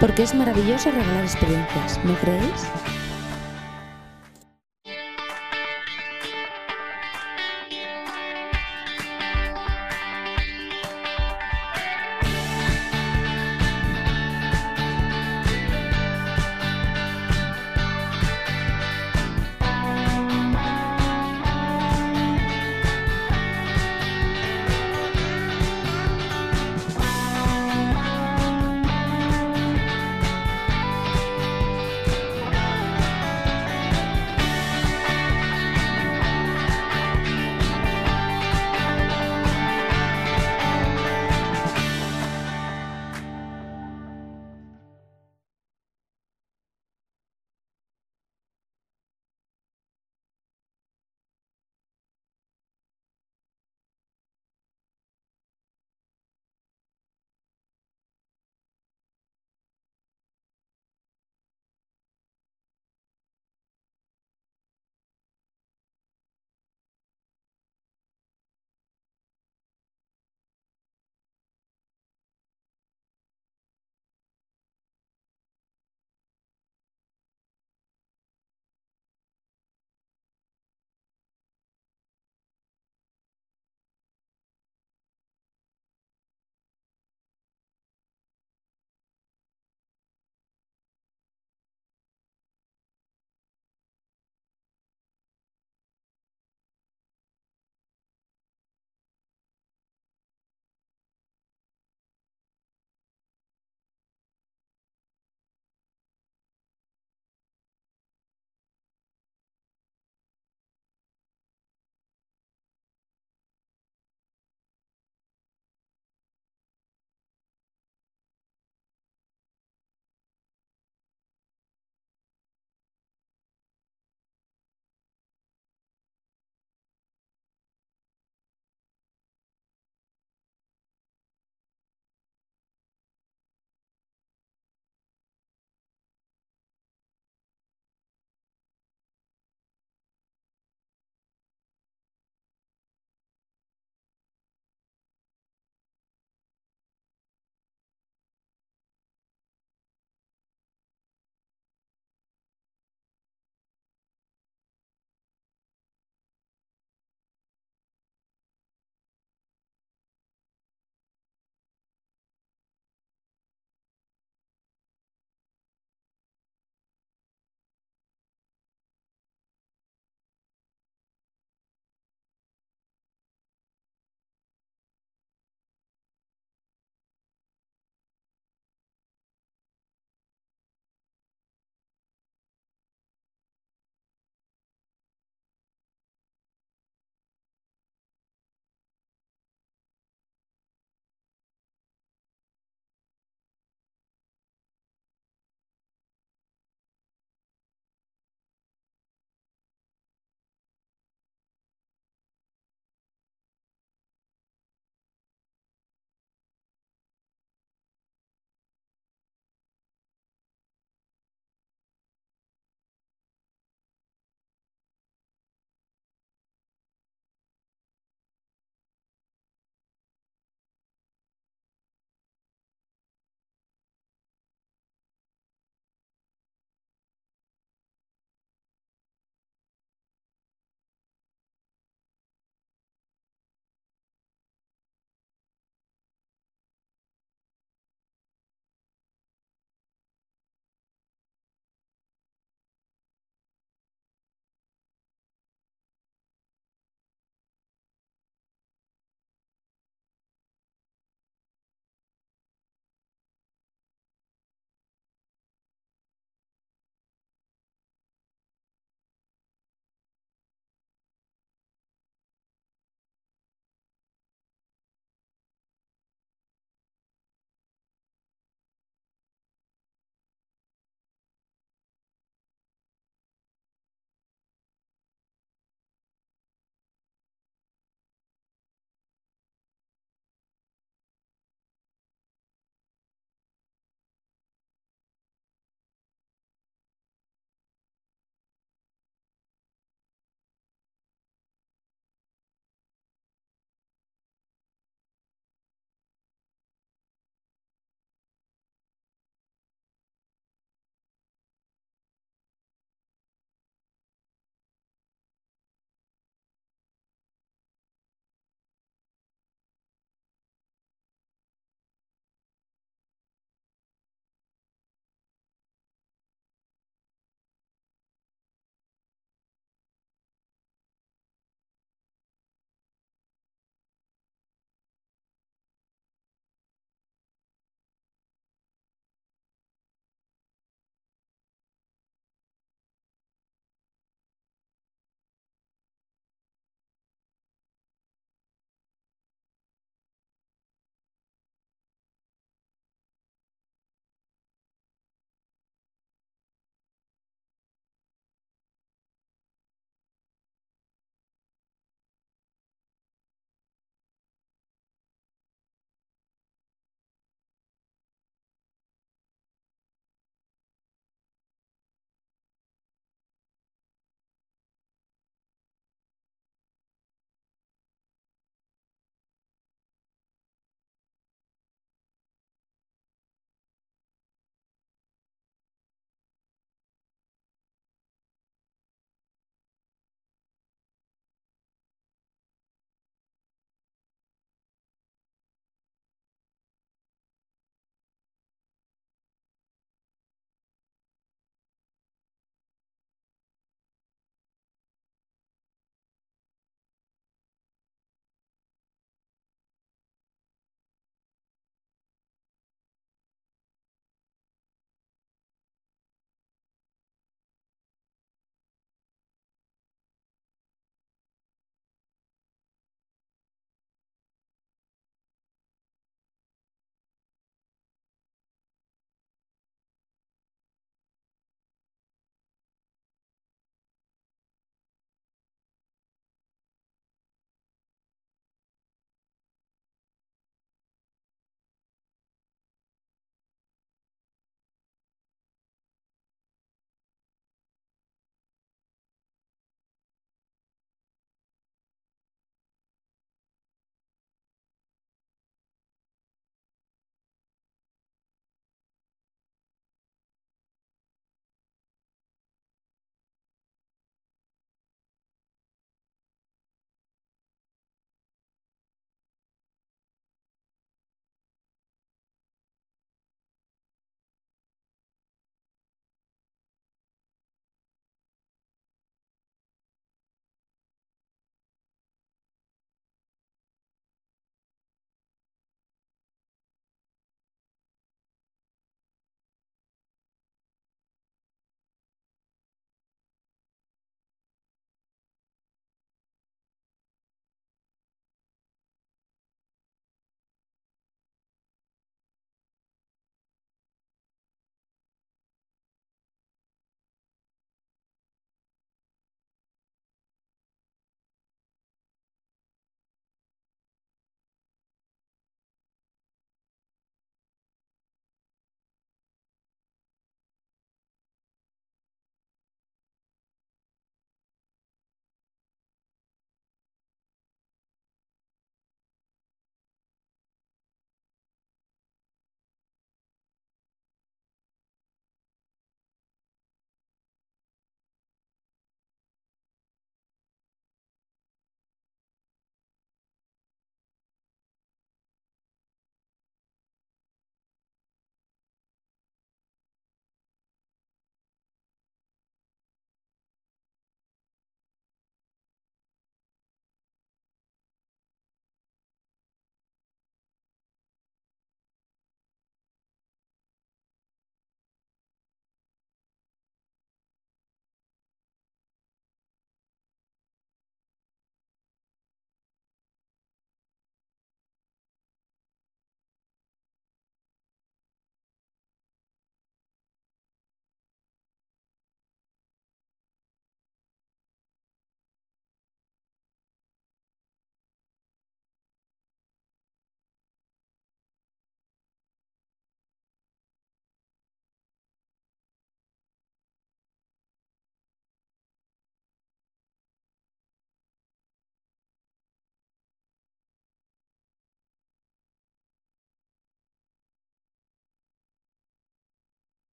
porque 0.00 0.22
es 0.22 0.34
maravilloso 0.34 0.90
regalar 0.90 1.24
experiencias, 1.24 1.98
¿no 2.04 2.14
creéis? 2.16 2.66